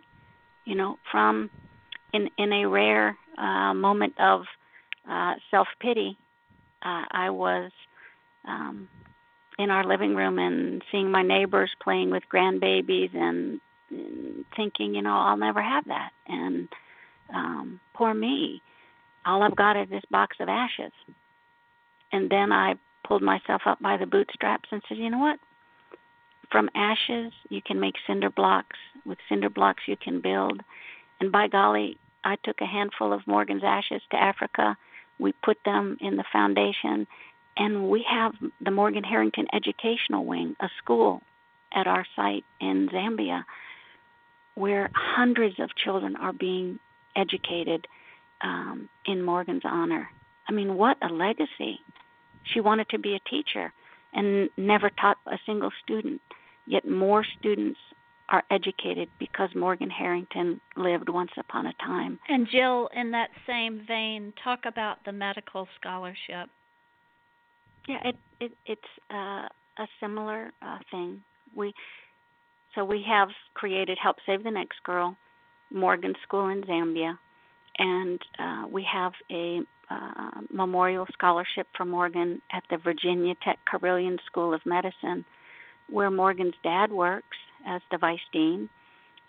[0.66, 1.50] You know, from
[2.14, 4.42] in in a rare uh, moment of
[5.10, 6.18] uh, self pity,
[6.84, 7.72] uh, I was
[8.48, 8.88] um,
[9.58, 15.02] in our living room and seeing my neighbors playing with grandbabies and, and thinking, you
[15.02, 16.10] know, I'll never have that.
[16.28, 16.68] And
[17.34, 18.62] um, poor me,
[19.26, 20.92] all I've got is this box of ashes.
[22.12, 22.76] And then I
[23.08, 25.40] pulled myself up by the bootstraps and said, you know what?
[26.54, 28.78] From ashes, you can make cinder blocks.
[29.08, 30.62] With cinder blocks, you can build.
[31.20, 34.78] And by golly, I took a handful of Morgan's ashes to Africa.
[35.18, 37.08] We put them in the foundation,
[37.58, 41.24] and we have the Morgan Harrington Educational Wing, a school
[41.74, 43.46] at our site in Zambia,
[44.54, 46.78] where hundreds of children are being
[47.16, 47.88] educated
[48.42, 50.08] um, in Morgan's honor.
[50.48, 51.80] I mean, what a legacy!
[52.44, 53.74] She wanted to be a teacher
[54.14, 56.22] and never taught a single student.
[56.66, 57.80] Yet more students
[58.30, 62.20] are educated because Morgan Harrington lived once upon a time.
[62.30, 66.50] And Gil, in that same vein, talk about the medical scholarship.
[67.88, 69.48] Yeah, it, it it's uh,
[69.78, 71.22] a similar uh, thing.
[71.54, 71.74] We
[72.76, 75.18] so we have created Help Save the Next Girl,
[75.72, 77.18] Morgan School in Zambia,
[77.78, 79.60] and uh, we have a
[79.92, 85.26] uh, memorial scholarship for Morgan at the Virginia Tech Carilion School of Medicine,
[85.90, 88.70] where Morgan's dad works as the vice dean.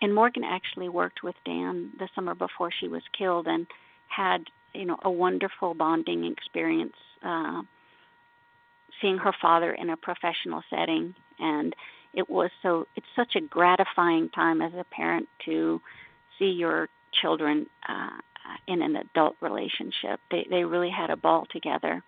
[0.01, 3.65] And Morgan actually worked with Dan the summer before she was killed and
[4.07, 7.61] had, you know, a wonderful bonding experience uh,
[9.01, 11.75] seeing her father in a professional setting and
[12.13, 15.81] it was so it's such a gratifying time as a parent to
[16.39, 16.87] see your
[17.21, 18.17] children uh,
[18.67, 20.19] in an adult relationship.
[20.31, 22.01] They they really had a ball together.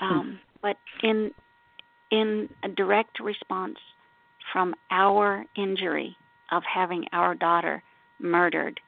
[0.00, 1.32] Um, but in
[2.10, 3.76] in a direct response
[4.52, 6.16] from our injury
[6.52, 7.82] of having our daughter
[8.20, 8.80] murdered,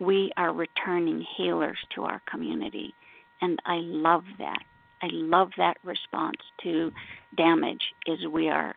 [0.00, 2.94] we are returning healers to our community,
[3.40, 4.62] and I love that.
[5.02, 6.90] I love that response to
[7.36, 8.74] damage is we are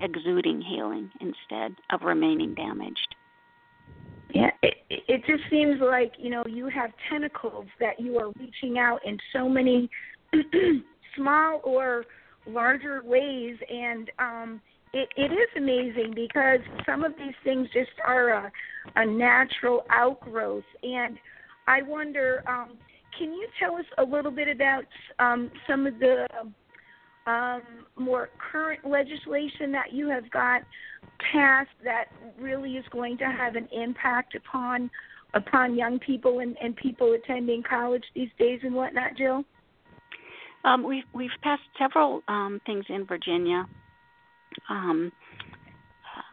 [0.00, 3.14] exuding healing instead of remaining damaged.
[4.32, 8.78] Yeah, it, it just seems like you know you have tentacles that you are reaching
[8.78, 9.88] out in so many
[11.16, 12.04] small or
[12.46, 14.60] larger ways, and um,
[14.92, 18.52] it, it is amazing because some of these things just are a,
[18.96, 21.18] a natural outgrowth, and
[21.66, 22.76] I wonder, um,
[23.18, 24.84] can you tell us a little bit about
[25.18, 26.26] um, some of the
[27.26, 27.62] um,
[27.96, 30.62] more current legislation that you have got
[31.32, 32.06] passed that
[32.38, 34.90] really is going to have an impact upon
[35.34, 39.44] upon young people and, and people attending college these days and whatnot, Gil?
[40.64, 43.66] Um, we've we've passed several um, things in Virginia.
[44.68, 45.12] Um,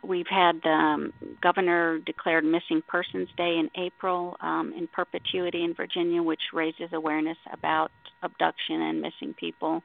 [0.03, 6.23] we've had um, governor declared Missing Persons Day in April um, in perpetuity in Virginia,
[6.23, 7.91] which raises awareness about
[8.23, 9.83] abduction and missing people.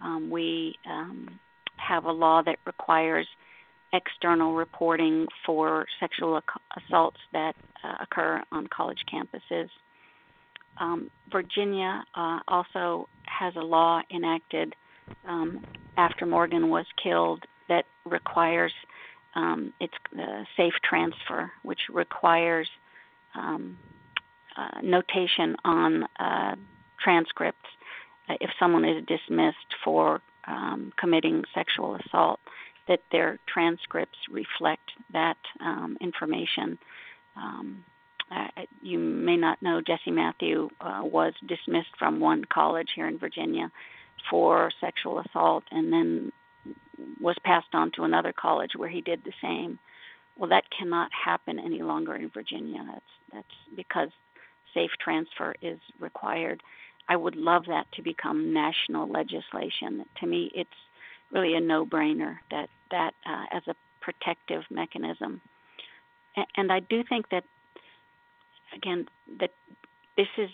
[0.00, 1.38] Um, we um,
[1.76, 3.26] have a law that requires
[3.92, 6.40] external reporting for sexual
[6.76, 9.68] assaults that uh, occur on college campuses.
[10.78, 14.74] Um, Virginia uh, also has a law enacted
[15.26, 15.64] um,
[15.96, 18.72] after Morgan was killed that requires
[19.34, 22.68] um, it's the safe transfer, which requires
[23.34, 23.76] um,
[24.56, 26.54] uh, notation on uh,
[27.02, 27.68] transcripts
[28.28, 32.38] uh, if someone is dismissed for um, committing sexual assault,
[32.86, 36.78] that their transcripts reflect that um, information.
[37.36, 37.84] Um,
[38.34, 43.18] uh, you may not know Jesse Matthew uh, was dismissed from one college here in
[43.18, 43.70] Virginia
[44.30, 46.32] for sexual assault and then
[47.20, 49.78] was passed on to another college where he did the same.
[50.36, 52.84] Well, that cannot happen any longer in Virginia.
[52.86, 54.08] That's that's because
[54.72, 56.62] safe transfer is required.
[57.08, 60.04] I would love that to become national legislation.
[60.20, 60.70] To me, it's
[61.30, 65.40] really a no-brainer that that uh, as a protective mechanism.
[66.36, 67.44] And, and I do think that
[68.74, 69.06] again
[69.40, 69.50] that
[70.16, 70.50] this is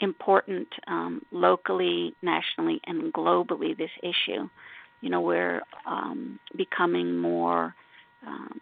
[0.00, 3.76] important um, locally, nationally, and globally.
[3.76, 4.48] This issue,
[5.00, 7.74] you know, we're um, becoming more
[8.26, 8.60] um,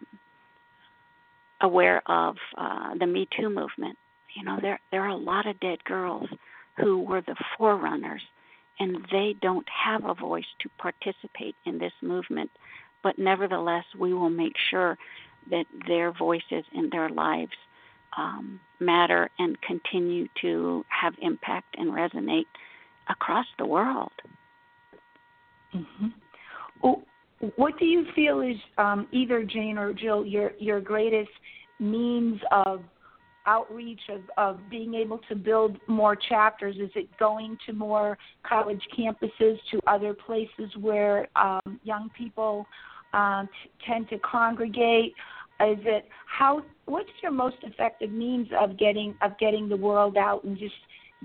[1.61, 3.97] aware of uh, the Me Too movement
[4.35, 6.29] you know, there there are a lot of dead girls
[6.77, 8.21] who were the forerunners
[8.79, 12.51] and they don't have a voice to participate in this movement.
[13.01, 14.97] But nevertheless, we will make sure
[15.49, 17.53] that their voices and their lives
[18.17, 22.45] um, matter and continue to have impact and resonate
[23.09, 24.11] across the world.
[25.73, 26.07] Mm-hmm.
[27.57, 31.29] What do you feel is um, either Jane or Gil your your greatest
[31.79, 32.81] means of
[33.45, 36.75] outreach of, of being able to build more chapters?
[36.79, 42.65] Is it going to more college campuses, to other places where um, young people
[43.13, 45.13] um, t- tend to congregate?
[45.61, 46.63] Is it how?
[46.85, 50.75] What's your most effective means of getting of getting the world out and just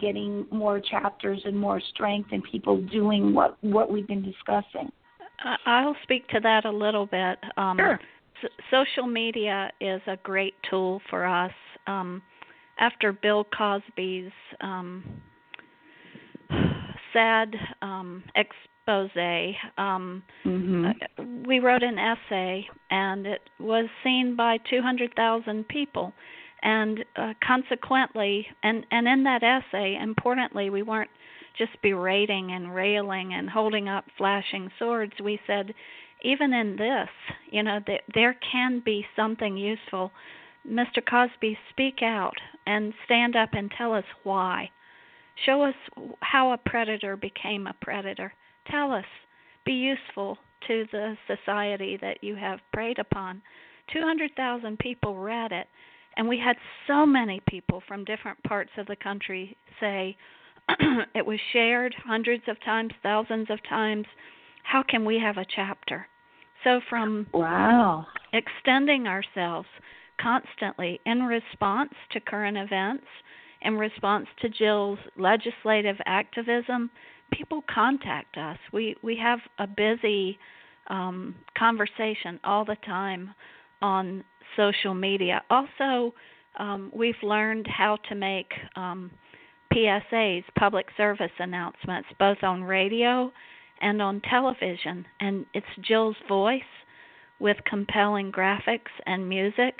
[0.00, 4.90] getting more chapters and more strength and people doing what what we've been discussing?
[5.66, 7.38] I'll speak to that a little bit.
[7.56, 8.00] Um, sure.
[8.70, 11.52] social media is a great tool for us
[11.86, 12.22] um,
[12.78, 15.02] after Bill Cosby's um,
[17.12, 19.60] sad um, exposure expose.
[19.78, 20.86] Um, mm-hmm.
[20.86, 26.12] uh, we wrote an essay, and it was seen by 200,000 people.
[26.62, 31.10] And uh, consequently, and and in that essay, importantly, we weren't
[31.56, 35.12] just berating and railing and holding up flashing swords.
[35.24, 35.72] We said,
[36.22, 37.08] even in this,
[37.50, 40.12] you know, that there can be something useful.
[40.68, 41.00] Mr.
[41.08, 42.36] Cosby, speak out
[42.66, 44.70] and stand up and tell us why.
[45.46, 45.74] Show us
[46.20, 48.34] how a predator became a predator.
[48.70, 49.04] Tell us.
[49.64, 53.42] Be useful to the society that you have preyed upon.
[53.92, 55.66] 200,000 people read it,
[56.16, 56.56] and we had
[56.86, 60.16] so many people from different parts of the country say
[61.14, 64.06] it was shared hundreds of times, thousands of times.
[64.62, 66.06] How can we have a chapter?
[66.62, 69.68] So, from wow, extending ourselves
[70.20, 73.06] constantly in response to current events,
[73.62, 76.90] in response to Gil's legislative activism,
[77.30, 78.58] people contact us.
[78.72, 80.38] We we have a busy
[80.88, 83.34] um, conversation all the time
[83.82, 84.24] on
[84.56, 85.42] social media.
[85.50, 86.14] Also,
[86.58, 89.10] um, we've learned how to make um,
[89.72, 93.32] PSAs, public service announcements, both on radio
[93.80, 95.06] and on television.
[95.20, 96.62] And it's Gil's voice
[97.38, 99.74] with compelling graphics and music,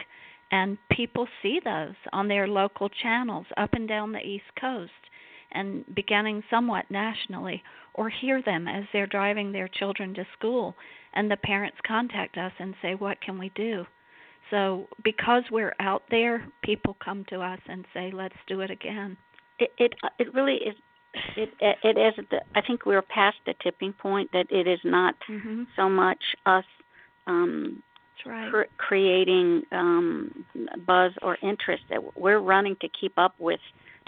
[0.50, 4.90] and people see those on their local channels up and down the East Coast
[5.52, 7.62] and beginning somewhat nationally,
[7.94, 10.74] or hear them as they're driving their children to school,
[11.14, 13.84] and the parents contact us and say, What can we do?
[14.50, 19.16] So, because we're out there, people come to us and say, Let's do it again
[19.60, 20.74] it it it really is
[21.36, 25.14] it it is the, I think we're past the tipping point that it is not
[25.28, 25.64] mm-hmm.
[25.76, 26.64] so much us
[27.26, 27.82] um
[28.26, 28.50] right.
[28.50, 30.44] cr- creating um
[30.86, 33.60] buzz or interest that we're running to keep up with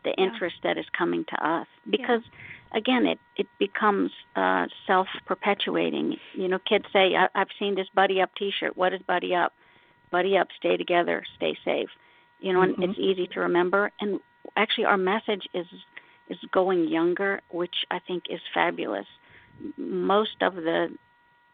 [0.04, 0.24] the yeah.
[0.24, 2.78] interest that is coming to us because yeah.
[2.78, 7.88] again it it becomes uh self perpetuating you know kids say I, i've seen this
[7.94, 9.52] buddy up t-shirt what is buddy up
[10.10, 11.90] buddy up stay together stay safe
[12.40, 12.82] you know mm-hmm.
[12.82, 14.20] and it's easy to remember and
[14.56, 15.66] actually our message is
[16.28, 19.06] is going younger, which I think is fabulous.
[19.76, 20.88] Most of the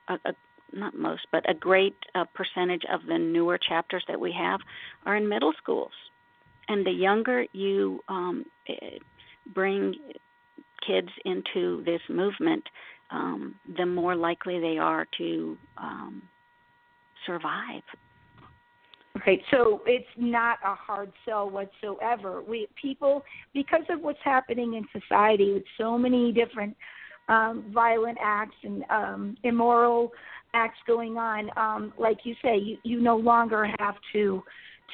[0.09, 0.33] uh, uh,
[0.73, 4.61] not most, but a great uh, percentage of the newer chapters that we have
[5.07, 5.93] are in middle schools.
[6.69, 8.99] And the younger you um, eh,
[9.55, 9.95] bring
[10.87, 12.63] kids into this movement,
[13.11, 16.23] um, the more likely they are to um,
[17.27, 17.83] survive.
[19.27, 19.41] Right.
[19.51, 22.43] So it's not a hard sell whatsoever.
[22.43, 26.77] We people because of what's happening in society with so many different
[27.29, 30.13] um, violent acts and um, immoral
[30.55, 31.51] acts going on.
[31.57, 34.43] Um, like you say, you, you no longer have to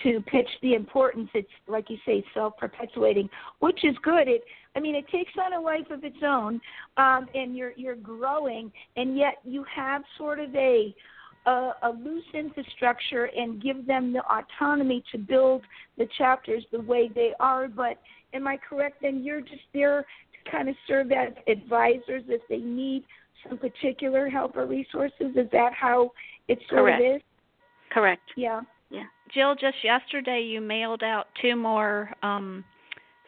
[0.03, 1.28] to pitch the importance.
[1.34, 3.28] It's like you say, self perpetuating,
[3.61, 4.28] which is good.
[4.28, 4.42] It
[4.76, 6.61] I mean, it takes on a life of its own,
[6.97, 10.95] um, and you're you're growing, and yet you have sort of a
[11.47, 11.51] a,
[11.82, 15.62] a loose infrastructure and give them the autonomy to build
[15.99, 17.68] the chapters the way they are.
[17.68, 17.99] But
[18.32, 19.03] am I correct?
[19.03, 23.05] Then you're just there to kind of serve as advisors if they need
[23.49, 25.36] some particular help or resources.
[25.36, 26.12] Is that how
[26.49, 27.03] it sort Correct.
[27.03, 27.22] of is?
[27.90, 28.22] Correct.
[28.36, 28.62] Yeah.
[29.32, 32.64] Gil, just yesterday you mailed out two more um,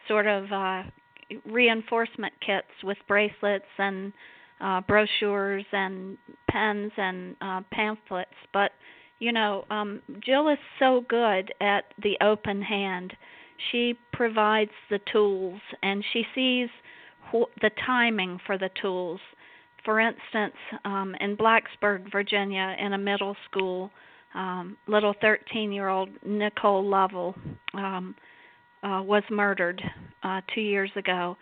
[0.07, 0.83] sort of uh,
[1.45, 4.13] reinforcement kits with bracelets and
[4.61, 6.17] uh, brochures and
[6.49, 8.31] pens and uh, pamphlets.
[8.53, 8.71] But
[9.19, 13.13] you know, um, Gil is so good at the open hand.
[13.71, 16.69] She provides the tools and she sees
[17.31, 19.19] wh- the timing for the tools.
[19.83, 23.89] For instance, um, in Blacksburg, Virginia, in a middle school,
[24.37, 27.35] um, little 13 year old Nicole Lovell
[27.73, 28.15] um,
[28.83, 29.81] uh, was murdered
[30.23, 31.35] uh, two years ago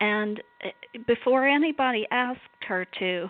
[0.00, 0.70] and eh,
[1.06, 3.28] before anybody asked her to,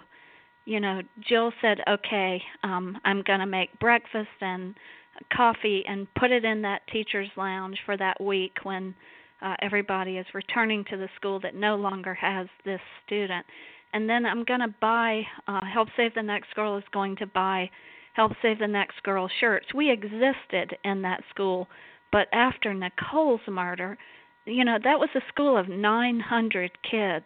[0.64, 4.74] you know, Gil said, "Okay, um, I'm going to make breakfast and
[5.36, 8.94] coffee and put it in that teacher's lounge for that week when
[9.42, 13.44] uh, everybody is returning to the school that no longer has this student.
[13.92, 17.26] And then I'm going to buy uh, Help Save the Next Girl is going to
[17.26, 17.68] buy
[18.20, 19.72] Help Save the Next Girl shirts.
[19.74, 21.68] We existed in that school,
[22.12, 23.96] but after Nicole's murder,
[24.44, 27.24] you know, that was a school of 900 kids.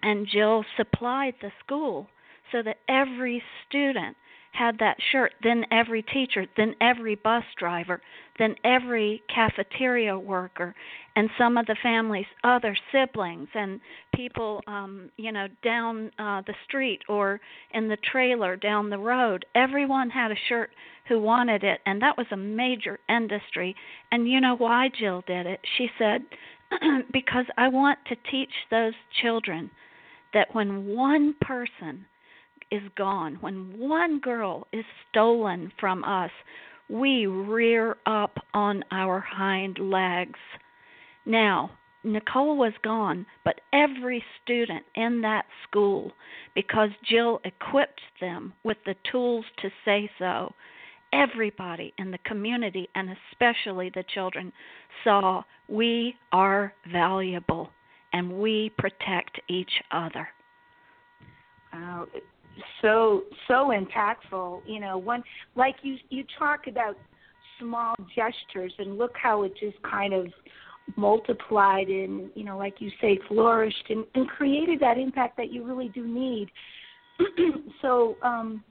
[0.00, 2.08] And Gil supplied the school
[2.52, 4.16] so that every student
[4.58, 8.00] had that shirt, then every teacher, then every bus driver,
[8.38, 10.74] then every cafeteria worker,
[11.16, 13.80] and some of the family's other siblings and
[14.14, 17.40] people, um, you know, down uh, the street or
[17.72, 19.44] in the trailer down the road.
[19.54, 20.70] Everyone had a shirt
[21.08, 23.74] who wanted it, and that was a major industry.
[24.12, 25.60] And you know why Gil did it?
[25.76, 26.22] She said,
[27.12, 29.70] because I want to teach those children
[30.34, 32.04] that when one person
[32.70, 36.30] is gone, when one girl is stolen from us,
[36.88, 40.38] we rear up on our hind legs.
[41.26, 41.70] Now,
[42.04, 46.12] Nicole was gone, but every student in that school,
[46.54, 50.54] because Gil equipped them with the tools to say so,
[51.12, 54.52] everybody in the community and especially the children
[55.04, 57.70] saw we are valuable
[58.12, 60.28] and we protect each other.
[61.72, 62.06] Wow,
[62.82, 64.62] so so impactful.
[64.66, 65.22] You know, one
[65.54, 66.96] like you you talk about
[67.58, 70.26] small gestures and look how it just kind of
[70.96, 75.62] multiplied and you know like you say flourished and, and created that impact that you
[75.64, 76.48] really do need
[77.82, 78.62] so um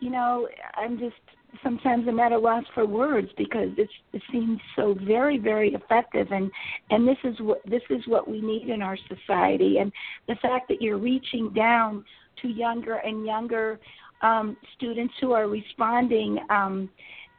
[0.00, 1.16] you know i'm just
[1.62, 6.28] sometimes i'm at a loss for words because it's, it seems so very very effective
[6.30, 6.50] and
[6.90, 9.92] and this is what this is what we need in our society and
[10.28, 12.04] the fact that you're reaching down
[12.42, 13.78] to younger and younger
[14.22, 16.88] um students who are responding um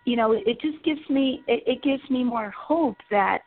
[0.06, 3.42] you know it just gives me it, it gives me more hope that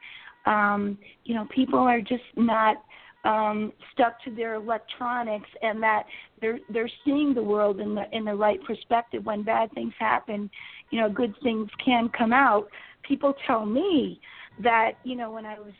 [0.47, 2.83] um, you know, people are just not
[3.25, 6.05] um, stuck to their electronics, and that
[6.41, 9.25] they're they're seeing the world in the in the right perspective.
[9.25, 10.51] When bad things happen,
[10.91, 12.69] you know, good things can come out.
[13.07, 14.21] People tell me
[14.63, 15.73] that you know when I was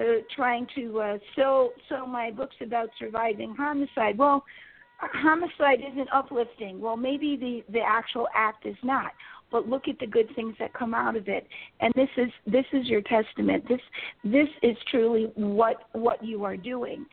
[0.00, 4.18] uh, trying to uh, sell sell my books about surviving homicide.
[4.18, 4.44] Well,
[5.00, 6.80] homicide isn't uplifting.
[6.80, 9.12] Well, maybe the the actual act is not
[9.50, 11.46] but look at the good things that come out of it.
[11.80, 13.64] And this is this is your testament.
[13.68, 13.80] This
[14.24, 17.06] this is truly what what you are doing.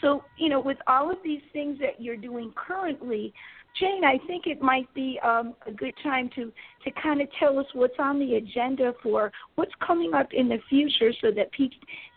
[0.00, 3.32] So you know with all of these things that you're doing currently
[3.78, 6.50] jane i think it might be um, a good time to
[6.84, 10.58] to kind of tell us what's on the agenda for what's coming up in the
[10.70, 11.68] future so that pe-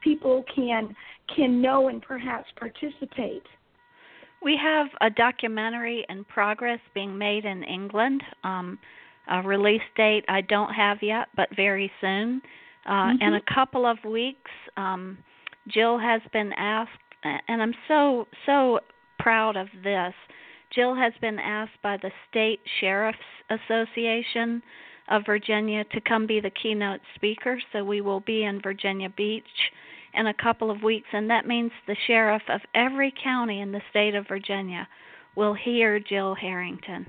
[0.01, 0.95] people can
[1.35, 3.43] can know and perhaps participate
[4.41, 8.79] we have a documentary in progress being made in england um,
[9.29, 12.41] a release date I don't have yet, but very soon.
[12.85, 13.21] Uh, mm-hmm.
[13.21, 15.17] In a couple of weeks, um,
[15.73, 16.91] Gil has been asked,
[17.23, 18.79] and I'm so so
[19.19, 20.13] proud of this.
[20.75, 23.19] Gil has been asked by the State Sheriff's
[23.49, 24.61] Association
[25.09, 27.61] of Virginia to come be the keynote speaker.
[27.71, 29.43] So we will be in Virginia Beach
[30.13, 33.81] in a couple of weeks, and that means the sheriff of every county in the
[33.89, 34.87] state of Virginia
[35.35, 37.05] will hear Gil Harrington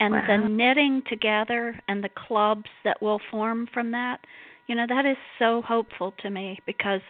[0.00, 0.24] and wow.
[0.26, 4.18] the knitting together and the clubs that will form from that
[4.66, 7.00] you know that is so hopeful to me because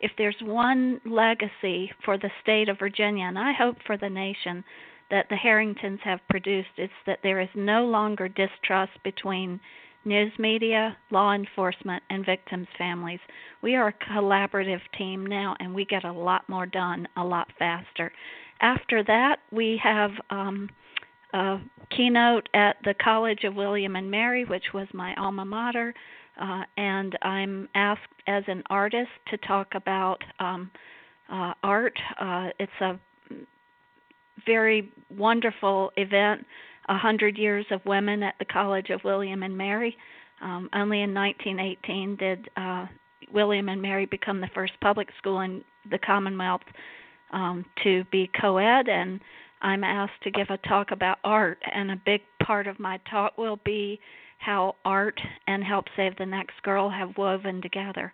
[0.00, 4.64] if there's one legacy for the state of Virginia and I hope for the nation
[5.10, 9.60] that the Harringtons have produced it's that there is no longer distrust between
[10.04, 13.20] news media, law enforcement, and victims' families.
[13.62, 17.48] We are a collaborative team now, and we get a lot more done a lot
[17.58, 18.12] faster.
[18.60, 20.68] After that, we have um,
[21.32, 21.58] a
[21.96, 25.94] keynote at the College of William and Mary, which was my alma mater,
[26.40, 30.70] uh, and I'm asked as an artist to talk about um,
[31.30, 31.98] uh, art.
[32.18, 32.98] Uh, it's a
[34.46, 36.46] very wonderful event.
[36.90, 39.96] A hundred years of women at the College of William and Mary.
[40.42, 42.86] Um, only in 1918 did uh,
[43.32, 46.62] William and Mary become the first public school in the Commonwealth
[47.32, 49.20] um, to be co-ed, and
[49.62, 53.36] I'm asked to give a talk about art, and a big part of my talk
[53.38, 54.00] will be
[54.38, 58.12] how art and Help Save the Next Girl have woven together,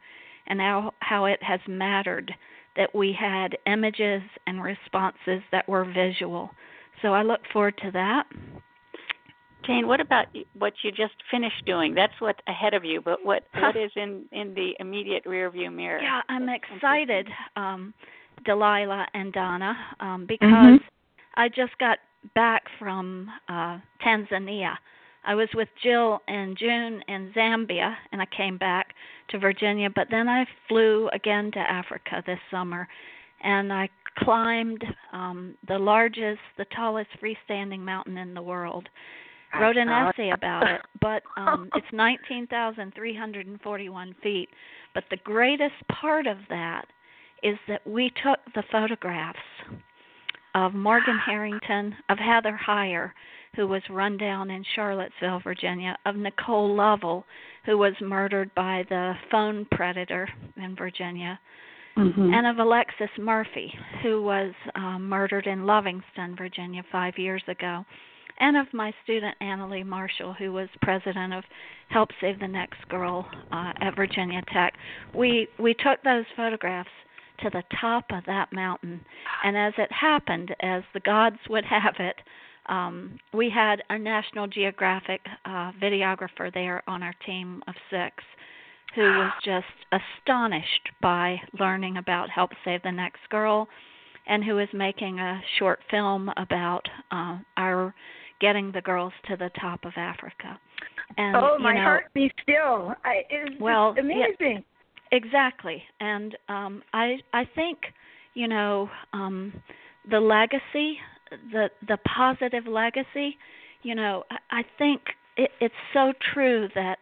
[0.49, 2.35] and how, how it has mattered
[2.77, 6.51] that we had images and responses that were visual.
[7.01, 8.25] So I look forward to that.
[9.67, 10.27] Jane, what about
[10.59, 11.95] what you just finished doing?
[11.95, 16.01] That's what's ahead of you, but what what is in in the immediate rearview mirror?
[16.01, 17.93] Yeah, I'm excited, um,
[18.45, 20.27] Delilah and Donna, um, mm-hmm.
[20.27, 20.77] because mm-hmm.
[21.35, 21.99] I just got
[22.35, 24.75] back from uh, Tanzania.
[25.25, 28.95] I was with Gil in June in Zambia, and I came back
[29.31, 29.91] to Virginia.
[29.93, 32.87] But then I flew again to Africa this summer,
[33.43, 33.89] and I
[34.19, 38.89] climbed um, the largest, the tallest freestanding mountain in the world.
[39.61, 44.49] Wrote an essay about it, but um, it's 19,341 feet.
[44.95, 46.87] But the greatest part of that
[47.43, 49.39] is that we took the photographs
[50.55, 53.13] of Morgan Harrington, of Heather Heyer,
[53.55, 57.25] who was run down in Charlottesville, Virginia, of Nicole Lovell,
[57.65, 61.39] who was murdered by the phone predator in Virginia,
[61.97, 62.35] mm-hmm.
[62.35, 67.85] and of Alexis Murphy, who was um, murdered in Lovingston, Virginia, five years ago,
[68.39, 71.45] and of my student Annalee Marshall, who was president of
[71.89, 74.75] Help Save the Next Girl uh, at Virginia Tech.
[75.15, 76.91] We we took those photographs
[77.41, 79.05] to the top of that mountain.
[79.45, 82.17] And as it happened, as the gods would have it,
[82.67, 88.25] um, we had a National Geographic uh, videographer there on our team of six
[88.95, 93.69] who was just astonished by learning about Help Save the Next Girl
[94.27, 97.95] and who is making a short film about uh, our
[98.41, 100.59] getting the girls to the top of Africa.
[101.17, 102.95] And, oh, my you know, heart be still.
[103.05, 104.37] I, it's well, amazing.
[104.41, 104.59] Yeah,
[105.13, 105.83] exactly.
[106.01, 107.79] And um, I I think
[108.35, 109.53] you know um,
[110.11, 110.99] the legacy,
[111.53, 113.37] the the positive legacy.
[113.83, 115.01] You know, I, I think
[115.37, 116.99] it, it's so true that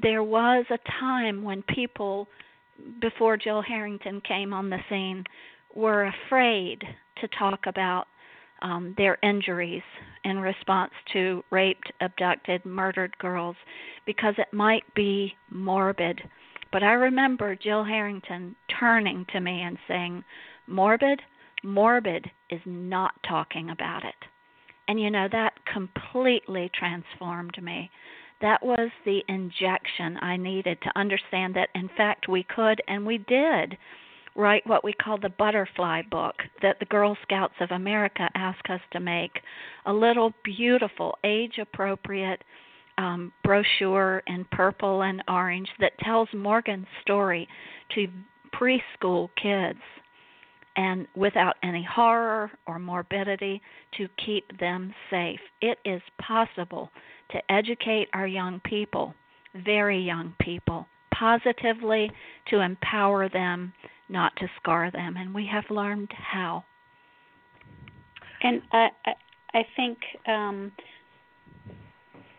[0.00, 2.28] there was a time when people
[3.00, 5.24] before Gil Harrington came on the scene
[5.74, 6.82] were afraid
[7.20, 8.06] to talk about
[8.62, 9.82] um, their injuries
[10.24, 13.56] in response to raped, abducted, murdered girls
[14.06, 16.20] because it might be morbid.
[16.72, 20.24] But I remember Gil Harrington turning to me and saying,
[20.66, 21.20] Morbid?
[21.64, 24.14] Morbid is not talking about it.
[24.88, 27.90] And you know, that completely transformed me.
[28.40, 33.18] That was the injection I needed to understand that, in fact, we could and we
[33.18, 33.76] did
[34.34, 38.80] write what we call the butterfly book that the Girl Scouts of America ask us
[38.92, 39.40] to make
[39.86, 42.42] a little beautiful, age appropriate
[42.98, 47.48] um, brochure in purple and orange that tells Morgan's story
[47.94, 48.06] to
[48.54, 49.80] preschool kids
[50.76, 53.60] and without any horror or morbidity
[53.96, 55.40] to keep them safe.
[55.60, 56.90] It is possible
[57.32, 59.14] to educate our young people,
[59.64, 62.10] very young people, positively
[62.48, 63.72] to empower them
[64.10, 66.64] not to scar them, and we have learned how.
[68.42, 69.12] And I, I,
[69.54, 70.72] I think um,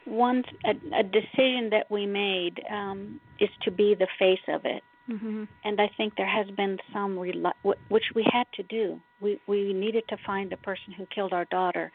[0.06, 4.84] one a, a decision that we made um, is to be the face of it.
[5.10, 5.44] Mm-hmm.
[5.64, 9.00] And I think there has been some relu- which we had to do.
[9.20, 11.92] We we needed to find the person who killed our daughter.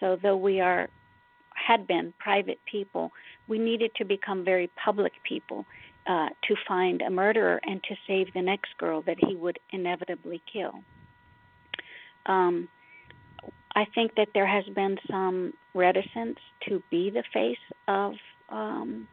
[0.00, 0.88] So though we are
[1.54, 3.12] had been private people,
[3.48, 5.64] we needed to become very public people
[6.06, 10.42] uh, to find a murderer and to save the next girl that he would inevitably
[10.52, 10.72] kill.
[12.26, 12.68] Um,
[13.74, 16.38] I think that there has been some reticence
[16.68, 18.14] to be the face of
[18.48, 19.08] um,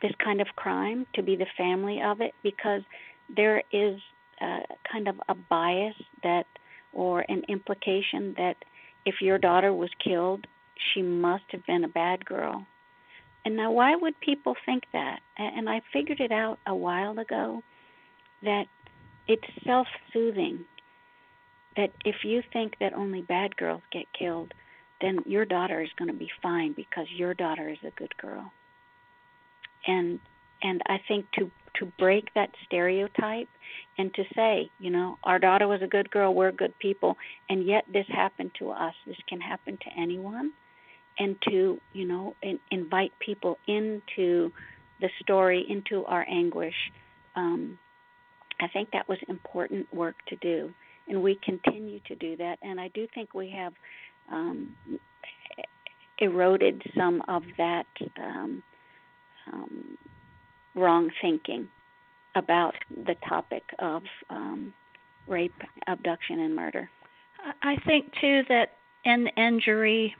[0.00, 2.82] this kind of crime, to be the family of it, because
[3.34, 3.98] there is
[4.40, 4.60] uh,
[4.90, 6.46] kind of a bias that,
[6.92, 8.56] or an implication that
[9.06, 10.46] if your daughter was killed,
[10.92, 12.66] she must have been a bad girl
[13.44, 15.20] and now, why would people think that?
[15.36, 17.62] And I figured it out a while ago
[18.42, 18.64] that
[19.28, 20.64] it's self soothing.
[21.76, 24.54] That if you think that only bad girls get killed,
[25.00, 28.50] then your daughter is going to be fine because your daughter is a good girl.
[29.86, 30.20] And
[30.62, 33.48] and I think to to break that stereotype
[33.98, 37.18] and to say, you know, our daughter was a good girl, we're good people,
[37.50, 38.94] and yet this happened to us.
[39.06, 40.52] This can happen to anyone
[41.18, 44.52] and to you know in, invite people into
[45.00, 46.74] the story into our anguish.
[47.36, 47.78] Um,
[48.60, 50.72] i think that was important work to do
[51.08, 52.58] and we continue to do that.
[52.62, 53.72] And i do think we have
[54.32, 54.74] um,
[56.18, 57.86] eroded some of that
[58.16, 58.62] um,
[59.52, 59.98] um
[60.74, 61.68] wrong thinking
[62.34, 64.72] about the topic of um,
[65.28, 66.90] rape abduction and murder.
[67.62, 70.16] I think too that an injury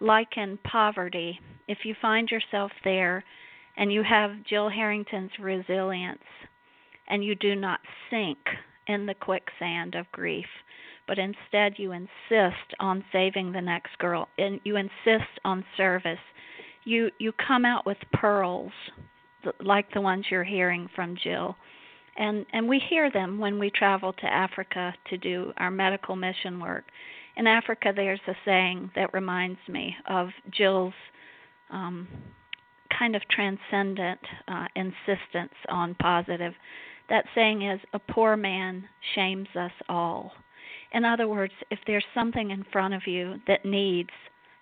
[0.00, 1.38] like in poverty,
[1.68, 3.22] if you find yourself there
[3.76, 6.22] and you have Gil Harrington's resilience
[7.08, 7.80] and you do not
[8.10, 8.38] sink
[8.86, 10.46] in the quicksand of grief,
[11.06, 16.18] but instead you insist on saving the next girl and you insist on service,
[16.84, 18.72] you you come out with pearls
[19.60, 21.56] like the ones you're hearing from Gil.
[22.16, 26.58] And and we hear them when we travel to Africa to do our medical mission
[26.58, 26.84] work
[27.36, 30.94] in Africa, there's a saying that reminds me of Gil's
[31.70, 32.08] um,
[32.96, 36.52] kind of transcendent uh, insistence on positive.
[37.08, 40.32] That saying is, a poor man shames us all.
[40.92, 44.10] In other words, if there's something in front of you that needs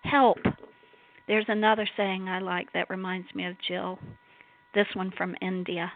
[0.03, 0.37] help,
[1.27, 3.99] there's another saying I like that reminds me of Gil.
[4.73, 5.91] This one from India.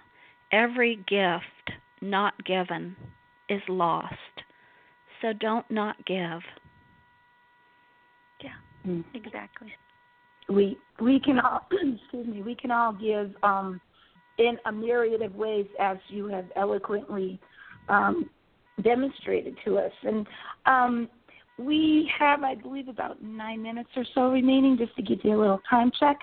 [0.51, 2.95] Every gift not given
[3.49, 4.13] is lost.
[5.21, 6.41] So don't not give.
[8.85, 9.03] Mm.
[9.13, 9.71] Exactly.
[10.49, 12.41] We we can all excuse me.
[12.41, 13.79] We can all give um,
[14.37, 17.39] in a myriad of ways, as you have eloquently
[17.89, 18.29] um,
[18.81, 19.91] demonstrated to us.
[20.03, 20.27] And
[20.65, 21.09] um,
[21.57, 25.39] we have, I believe, about nine minutes or so remaining, just to give you a
[25.39, 26.17] little time check.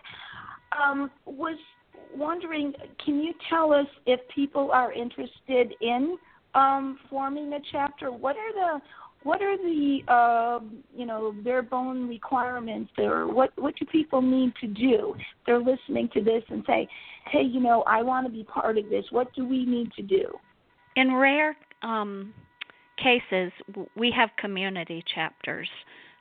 [0.81, 1.59] Um, was
[2.15, 2.73] wondering,
[3.05, 6.19] can you tell us if people are interested in
[6.55, 8.11] um, forming a chapter?
[8.11, 8.81] What are the
[9.23, 10.61] what are the uh,
[10.97, 15.15] you know bare bone requirements or what what do people need to do?
[15.47, 16.89] They're listening to this and say
[17.31, 19.05] hey you know i want to be part of this.
[19.11, 20.27] What do we need to do?
[20.97, 22.33] In rare um,
[23.03, 23.53] cases
[23.97, 25.69] we have community chapters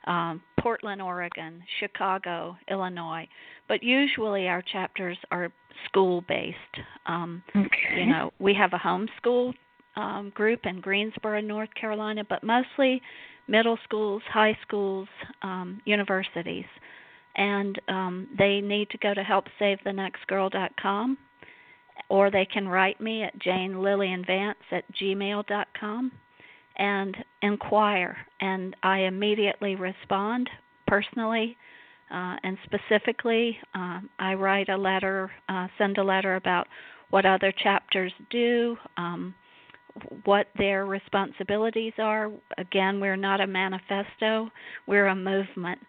[0.06, 3.26] um, portland oregon chicago illinois
[3.68, 5.52] but usually our chapters are
[5.86, 6.56] school based
[7.06, 7.98] um, okay.
[7.98, 9.52] you know we have a homeschool
[9.96, 13.02] um, group in Greensboro, North Carolina, but mostly
[13.48, 15.08] middle schools, high schools,
[15.42, 16.66] um, universities.
[17.36, 21.18] And um, they need to go to helpsavethenextgirl.com
[22.08, 26.12] or they can write me at janelillianvance at gmail.com
[26.76, 28.16] and inquire.
[28.40, 30.48] And I immediately respond
[30.86, 31.56] personally
[32.10, 33.56] uh, and specifically.
[33.74, 36.66] Um, I write a letter, uh, send a letter about
[37.10, 38.76] what other chapters do.
[38.96, 39.34] Um,
[40.24, 42.30] what their responsibilities are.
[42.58, 44.50] Again, we're not a manifesto,
[44.86, 45.80] we're a movement.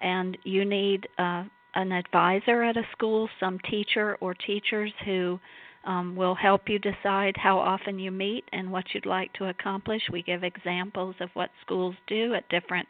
[0.00, 1.44] And you need uh,
[1.74, 5.40] an advisor at a school, some teacher or teachers who
[5.84, 10.02] um, will help you decide how often you meet and what you'd like to accomplish.
[10.12, 12.88] We give examples of what schools do at different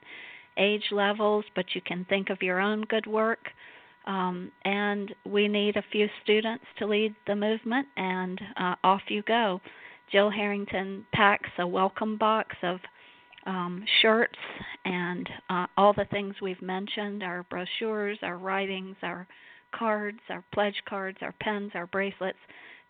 [0.59, 3.49] age levels, but you can think of your own good work.
[4.07, 9.23] Um, and we need a few students to lead the movement, and uh, off you
[9.23, 9.61] go.
[10.11, 12.79] Gil Harrington packs a welcome box of
[13.47, 14.39] um, shirts
[14.85, 19.27] and uh, all the things we've mentioned our brochures, our writings, our
[19.73, 22.39] cards, our pledge cards, our pens, our bracelets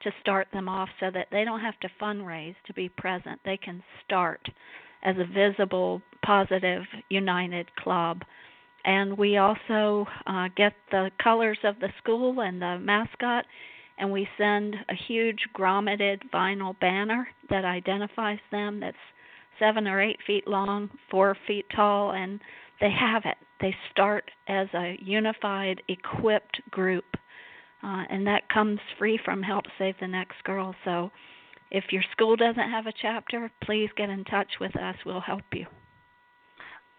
[0.03, 3.41] to start them off so that they don't have to fundraise to be present.
[3.45, 4.41] They can start
[5.03, 8.23] as a visible, positive, united club.
[8.85, 13.45] And we also uh, get the colors of the school and the mascot
[13.99, 18.97] and we send a huge grommeted vinyl banner that identifies them that's
[19.59, 22.41] seven or eight feet long, four feet tall, and
[22.81, 23.37] they have it.
[23.61, 27.05] They start as a unified, equipped group,
[27.83, 30.75] uh, and that comes free from Help Save the Next Girl.
[30.85, 31.11] So
[31.71, 34.95] if your school doesn't have a chapter, please get in touch with us.
[35.05, 35.67] We'll help you.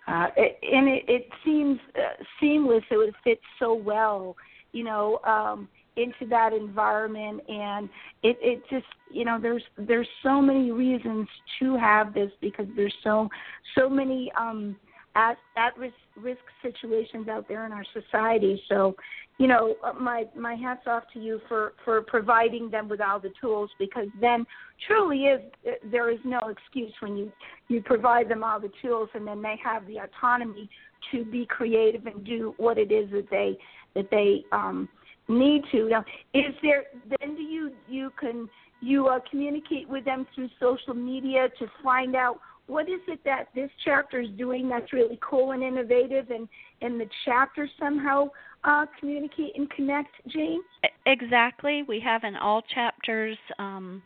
[0.07, 2.83] Uh, it, and it, it seems uh, seamless.
[2.89, 4.35] It would fit so well.
[4.71, 7.89] You know, um, into that environment and
[8.23, 11.27] it it just you know there's there's so many reasons
[11.59, 13.27] to have this because there's so
[13.75, 14.75] so many um
[15.15, 18.61] at at risk risk situations out there in our society.
[18.69, 18.95] So
[19.37, 23.19] you know uh, my my hats off to you for for providing them with all
[23.19, 24.45] the tools because then
[24.87, 27.31] truly is uh, there is no excuse when you
[27.67, 30.69] you provide them all the tools and then they have the autonomy
[31.11, 33.57] to be creative and do what it is that they
[33.95, 34.87] that they um
[35.29, 35.87] need to.
[35.87, 36.03] Now,
[36.33, 36.85] is there
[37.19, 38.49] then do you you can
[38.81, 43.45] you uh, communicate with them through social media to find out what is it that
[43.55, 46.47] this chapter is doing that's really cool and innovative and
[46.81, 48.29] and the chapter somehow
[48.63, 50.61] uh, communicate and connect jane
[51.05, 54.01] exactly we have an all chapters um,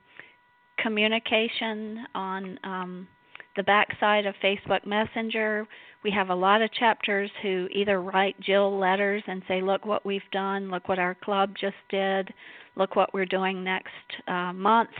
[0.80, 3.08] communication on um,
[3.56, 5.68] the backside of facebook messenger
[6.04, 10.06] we have a lot of chapters who either write Gil letters and say, "Look what
[10.06, 10.70] we've done.
[10.70, 12.34] Look what our club just did.
[12.76, 13.94] Look what we're doing next
[14.28, 14.92] uh, month,"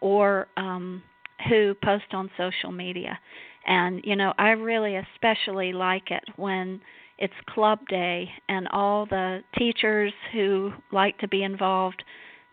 [0.00, 1.02] or um,
[1.48, 3.18] who post on social media.
[3.66, 6.80] And you know, I really especially like it when
[7.18, 12.02] it's club day and all the teachers who like to be involved,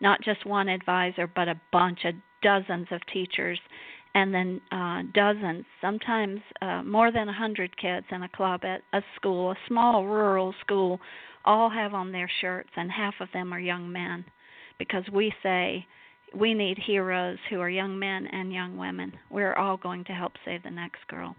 [0.00, 3.58] not just one advisor, but a bunch of dozens of teachers
[4.14, 8.82] and then uh, dozens, sometimes uh, more than a hundred kids in a club at
[8.92, 11.00] a school, a small rural school,
[11.44, 14.24] all have on their shirts, and half of them are young men,
[14.78, 15.86] because we say
[16.34, 19.12] we need heroes who are young men and young women.
[19.30, 21.36] We're all going to help save the next girl.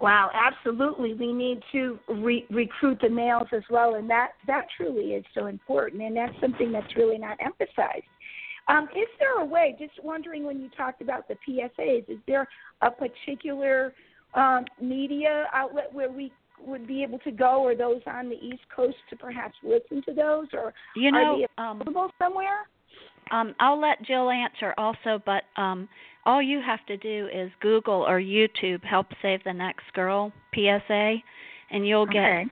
[0.00, 1.14] Wow, absolutely.
[1.14, 5.46] We need to re- recruit the males as well, and that that truly is so
[5.46, 8.06] important, and that's something that's really not emphasized.
[8.68, 12.46] Um, is there a way, just wondering when you talked about the PSAs, is there
[12.82, 13.94] a particular
[14.34, 16.30] um, media outlet where we
[16.66, 20.12] would be able to go, or those on the East Coast to perhaps listen to
[20.12, 22.68] those, or you know, are they um, available um, somewhere?
[23.30, 25.88] Um, I'll let Gil answer also, but um,
[26.24, 31.16] all you have to do is Google or YouTube "Help Save the Next Girl" PSA,
[31.70, 32.46] and you'll get okay.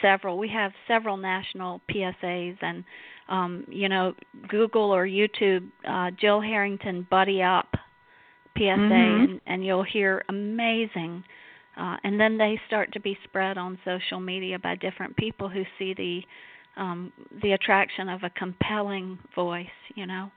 [0.00, 0.38] several.
[0.38, 2.84] We have several national PSAs, and
[3.28, 4.14] um, you know,
[4.48, 7.68] Google or YouTube uh, Gil Harrington Buddy Up
[8.56, 8.92] PSA, mm-hmm.
[8.92, 11.22] and, and you'll hear amazing.
[11.76, 15.62] Uh, and then they start to be spread on social media by different people who
[15.78, 16.20] see the
[16.80, 17.12] um,
[17.42, 19.66] the attraction of a compelling voice.
[19.94, 20.30] You know.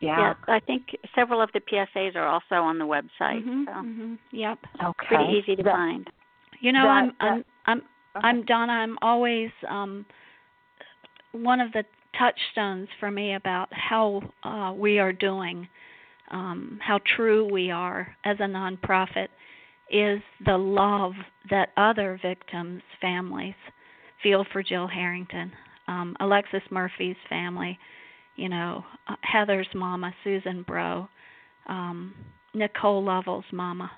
[0.00, 0.34] Yeah.
[0.48, 0.54] yeah.
[0.54, 3.42] I think several of the PSAs are also on the website.
[3.42, 3.72] Mm-hmm, so.
[3.72, 4.14] mm-hmm.
[4.30, 4.58] Yep.
[4.84, 5.06] Okay.
[5.08, 6.10] Pretty easy to that, find.
[6.60, 7.82] You know, that, I'm, that, I'm I'm
[8.14, 8.72] I'm Donna.
[8.72, 10.06] I'm always um,
[11.36, 11.84] one of the
[12.18, 15.68] touchstones for me about how uh, we are doing,
[16.30, 19.28] um, how true we are as a nonprofit,
[19.90, 21.12] is the love
[21.50, 23.54] that other victims' families
[24.22, 25.52] feel for Gil Harrington,
[25.86, 27.78] um, Alexis Murphy's family,
[28.34, 31.08] you know, uh, Heather's mama, Susan Bro,
[31.68, 32.14] um,
[32.54, 33.90] Nicole Lovell's mama,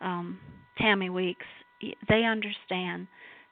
[0.00, 0.38] um,
[0.78, 1.46] Tammy Weeks.
[2.08, 3.06] They understand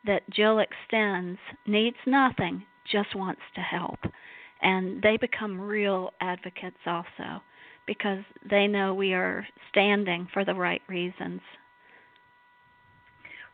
[0.04, 3.98] that Gil extends, needs nothing, just wants to help.
[4.62, 7.42] And they become real advocates also
[7.86, 11.40] because they know we are standing for the right reasons.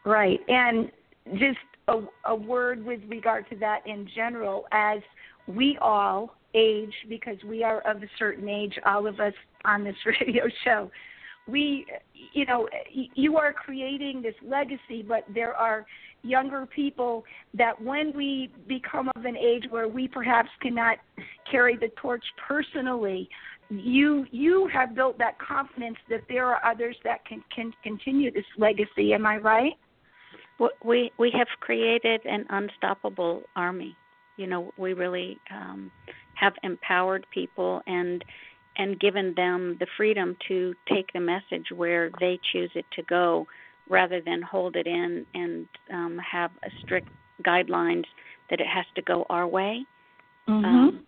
[0.05, 0.41] Right.
[0.49, 0.91] And
[1.35, 1.59] just
[1.89, 5.01] a, a word with regard to that in general, as
[5.47, 9.97] we all age, because we are of a certain age, all of us on this
[10.07, 10.91] radio show,
[11.47, 11.87] we,
[12.33, 15.85] you know, you are creating this legacy, but there are
[16.23, 17.25] younger people
[17.55, 20.99] that when we become of an age where we perhaps cannot
[21.51, 23.29] carry the torch personally,
[23.71, 28.45] you you have built that confidence that there are others that can can continue this
[28.59, 29.15] legacy.
[29.15, 29.73] Am I right?
[30.85, 33.97] We we have created an unstoppable army.
[34.37, 35.91] You know, we really um,
[36.35, 38.25] have empowered people and
[38.77, 43.47] and given them the freedom to take the message where they choose it to go
[43.89, 47.09] rather than hold it in and um, have a strict
[47.47, 48.05] guidelines
[48.51, 49.85] that it has to go our way.
[50.49, 50.65] Mm-hmm.
[50.65, 51.07] Um,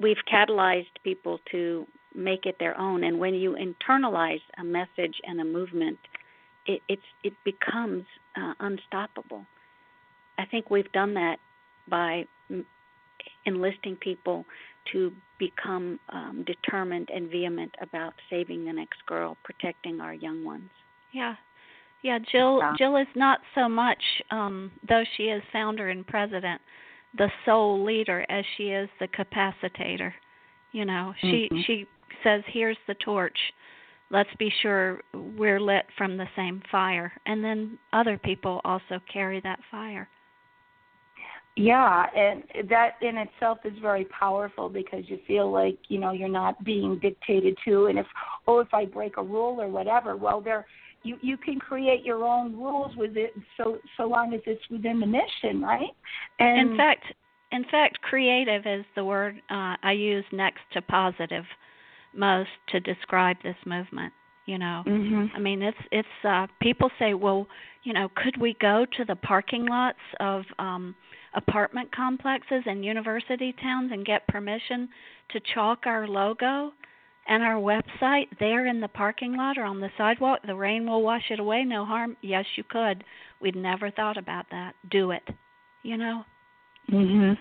[0.00, 5.40] we've catalyzed people to make it their own, and when you internalize a message and
[5.40, 5.98] a movement,
[6.66, 8.04] it it's, it becomes
[8.36, 9.44] uh, unstoppable.
[10.38, 11.36] I think we've done that
[11.88, 12.24] by
[13.44, 14.44] enlisting people
[14.92, 20.70] to become um, determined and vehement about saving the next girl, protecting our young ones.
[21.12, 21.34] Yeah.
[22.02, 22.74] Yeah, Gil yeah.
[22.78, 26.60] Gil is not so much um though she is founder and president,
[27.16, 30.12] the sole leader as she is the capacitator.
[30.72, 31.60] You know, she mm-hmm.
[31.66, 31.86] she
[32.22, 33.38] says here's the torch.
[34.10, 39.40] Let's be sure we're lit from the same fire and then other people also carry
[39.40, 40.08] that fire.
[41.58, 46.28] Yeah, and that in itself is very powerful because you feel like you know you're
[46.28, 48.06] not being dictated to, and if
[48.46, 50.66] oh if I break a rule or whatever, well there
[51.02, 55.00] you you can create your own rules with it so so long as it's within
[55.00, 55.94] the mission, right?
[56.38, 57.04] And in fact,
[57.52, 61.44] in fact, creative is the word uh, I use next to positive
[62.14, 64.12] most to describe this movement
[64.46, 65.26] you know mm-hmm.
[65.36, 67.46] i mean it's it's uh people say well
[67.82, 70.94] you know could we go to the parking lots of um
[71.36, 74.88] apartment complexes and university towns and get permission
[75.30, 76.72] to chalk our logo
[77.28, 80.40] and our website there in the parking lot or on the sidewalk.
[80.46, 82.16] The rain will wash it away no harm.
[82.22, 83.04] Yes you could.
[83.40, 84.74] We'd never thought about that.
[84.90, 85.22] Do it
[85.82, 86.24] you know?
[86.90, 87.36] Mhm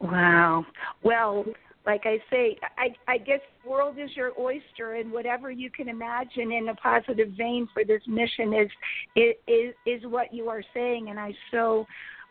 [0.00, 0.64] wow.
[1.02, 1.44] Well
[1.88, 5.88] like I say, I, I guess the world is your oyster, and whatever you can
[5.88, 8.68] imagine in a positive vein for this mission is
[9.16, 11.86] is is what you are saying, and I so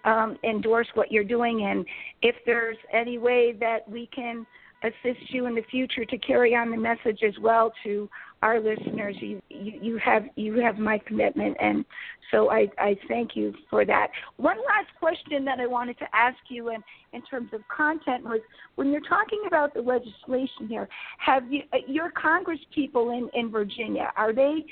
[0.05, 1.65] um, endorse what you're doing.
[1.65, 1.85] And
[2.21, 4.45] if there's any way that we can
[4.83, 8.07] assist you in the future to carry on the message as well to
[8.43, 9.15] our listeners.
[9.19, 11.83] You, you, you have you have my commitment, and
[12.31, 14.09] so I, I thank you for that.
[14.37, 16.83] One last question that I wanted to ask you, in
[17.13, 18.41] in terms of content, was
[18.75, 20.87] when you're talking about the legislation here,
[21.17, 24.63] have you uh, your Congress people in in Virginia are they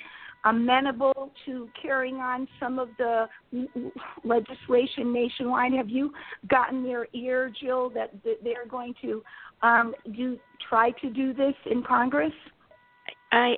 [0.46, 3.28] amenable to carrying on some of the
[4.24, 5.74] legislation nationwide?
[5.74, 6.12] Have you
[6.48, 8.12] gotten their ear, Gil, that
[8.44, 9.24] they're going to
[9.62, 10.38] um, do
[10.70, 12.34] try to do this in Congress?
[13.32, 13.56] I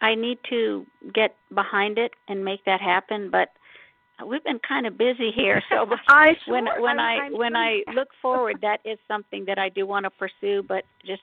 [0.00, 3.48] I need to get behind it and make that happen, but
[4.26, 5.62] we've been kind of busy here.
[5.70, 7.60] So I sure, when when I'm, I I'm when sure.
[7.60, 11.22] I look forward, that is something that I do want to pursue, but just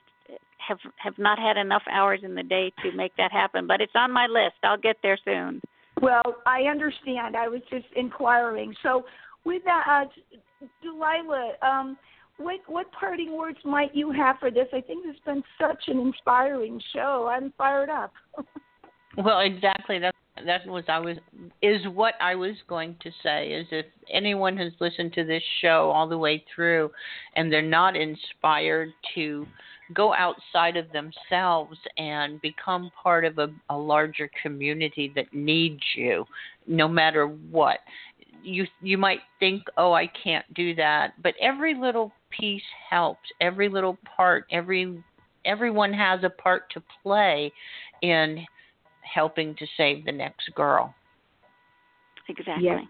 [0.66, 3.66] have have not had enough hours in the day to make that happen.
[3.66, 4.56] But it's on my list.
[4.62, 5.60] I'll get there soon.
[6.00, 7.36] Well, I understand.
[7.36, 8.74] I was just inquiring.
[8.82, 9.04] So,
[9.44, 11.96] with that, uh, Delilah, um,
[12.36, 14.68] what what parting words might you have for this?
[14.72, 17.28] I think it's been such an inspiring show.
[17.30, 18.12] I'm fired up.
[19.16, 19.98] well, exactly.
[19.98, 20.14] That
[20.46, 21.16] that was I was
[21.62, 23.48] is what I was going to say.
[23.48, 26.90] Is if anyone has listened to this show all the way through,
[27.34, 29.46] and they're not inspired to
[29.94, 36.24] go outside of themselves and become part of a, a larger community that needs you,
[36.66, 37.78] no matter what
[38.42, 43.28] you you might think, "Oh, I can't do that," but every little piece helps.
[43.40, 45.02] Every little part, every
[45.44, 47.52] everyone has a part to play
[48.02, 48.44] in
[49.02, 50.94] helping to save the next girl.
[52.28, 52.62] Exactly.
[52.64, 52.84] Yes.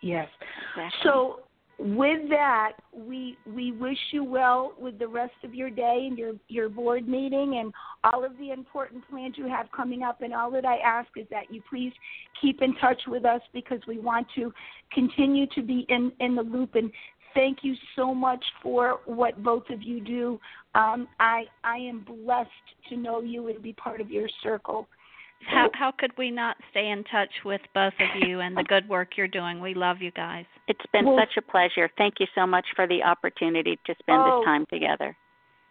[0.00, 0.28] Yes.
[0.76, 1.00] Exactly.
[1.02, 1.40] So
[1.78, 6.32] with that, we we wish you well with the rest of your day and your
[6.48, 7.72] your board meeting and
[8.04, 10.22] all of the important plans you have coming up.
[10.22, 11.92] And all that I ask is that you please
[12.40, 14.52] keep in touch with us because we want to
[14.92, 16.76] continue to be in in the loop.
[16.76, 16.92] And
[17.34, 20.40] thank you so much for what both of you do.
[20.74, 22.50] Um, I I am blessed
[22.88, 24.86] to know you and be part of your circle
[25.46, 28.88] how how could we not stay in touch with both of you and the good
[28.88, 29.60] work you're doing?
[29.60, 30.46] We love you guys.
[30.68, 31.90] It's been well, such a pleasure.
[31.96, 35.16] Thank you so much for the opportunity to spend oh, this time together.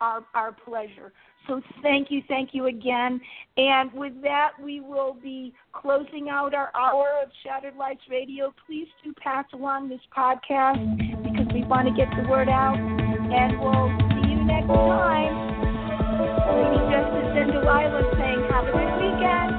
[0.01, 1.13] Our our pleasure.
[1.47, 3.19] So thank you, thank you again.
[3.57, 8.53] And with that, we will be closing out our hour of Shattered Lives Radio.
[8.65, 10.80] Please do pass along this podcast
[11.24, 12.78] because we want to get the word out.
[12.78, 13.91] And we'll
[14.24, 15.53] see you next time.
[16.47, 19.52] Lady Justice and Delilah saying, have a good weekend.